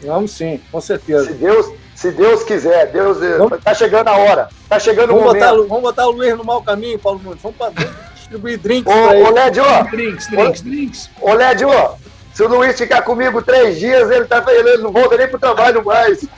[0.01, 1.26] Vamos sim, com certeza.
[1.26, 4.49] Se Deus, se Deus quiser, Deus Vamos- tá chegando a hora.
[4.69, 5.67] Tá chegando o Vamos botar, momento.
[5.69, 7.41] vamos botar o Luiz no mau caminho, Paulo Nunes.
[7.41, 9.31] Vamos, pra, vamos distribuir drinks Ô, ô ele.
[9.31, 11.09] Led, ó, Drinks, drinks, drinks.
[11.21, 11.95] ô Led, ó,
[12.33, 15.83] se o Luiz ficar comigo três dias, ele, tá, ele não volta nem pro trabalho
[15.85, 16.25] mais.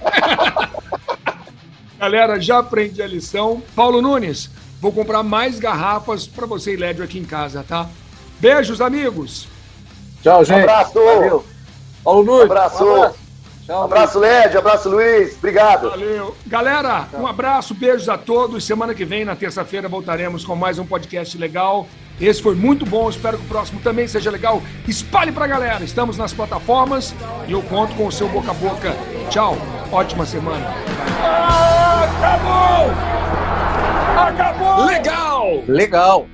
[1.99, 3.61] Galera, já aprendi a lição.
[3.75, 4.49] Paulo Nunes,
[4.79, 7.87] vou comprar mais garrafas para você e Lédio aqui em casa, tá?
[8.39, 9.47] Beijos, amigos.
[10.21, 10.59] Tchau, gente.
[10.59, 10.93] Abraço.
[10.93, 11.43] Valeu.
[12.03, 12.43] Paulo Nunes.
[12.51, 12.85] Abraço.
[12.85, 13.15] um abraço.
[13.67, 15.35] Tchau, Abraço, Led, abraço, Luiz.
[15.37, 15.89] Obrigado.
[15.89, 16.33] Valeu.
[16.45, 18.63] Galera, um abraço, beijos a todos.
[18.63, 21.85] Semana que vem, na terça-feira, voltaremos com mais um podcast legal.
[22.19, 24.61] Esse foi muito bom, espero que o próximo também seja legal.
[24.87, 27.13] Espalhe pra galera, estamos nas plataformas
[27.45, 28.95] e eu conto com o seu boca a boca.
[29.29, 29.57] Tchau,
[29.91, 30.73] ótima semana.
[32.05, 32.89] Acabou!
[34.17, 34.85] Acabou!
[34.85, 35.63] Legal!
[35.67, 36.27] Legal.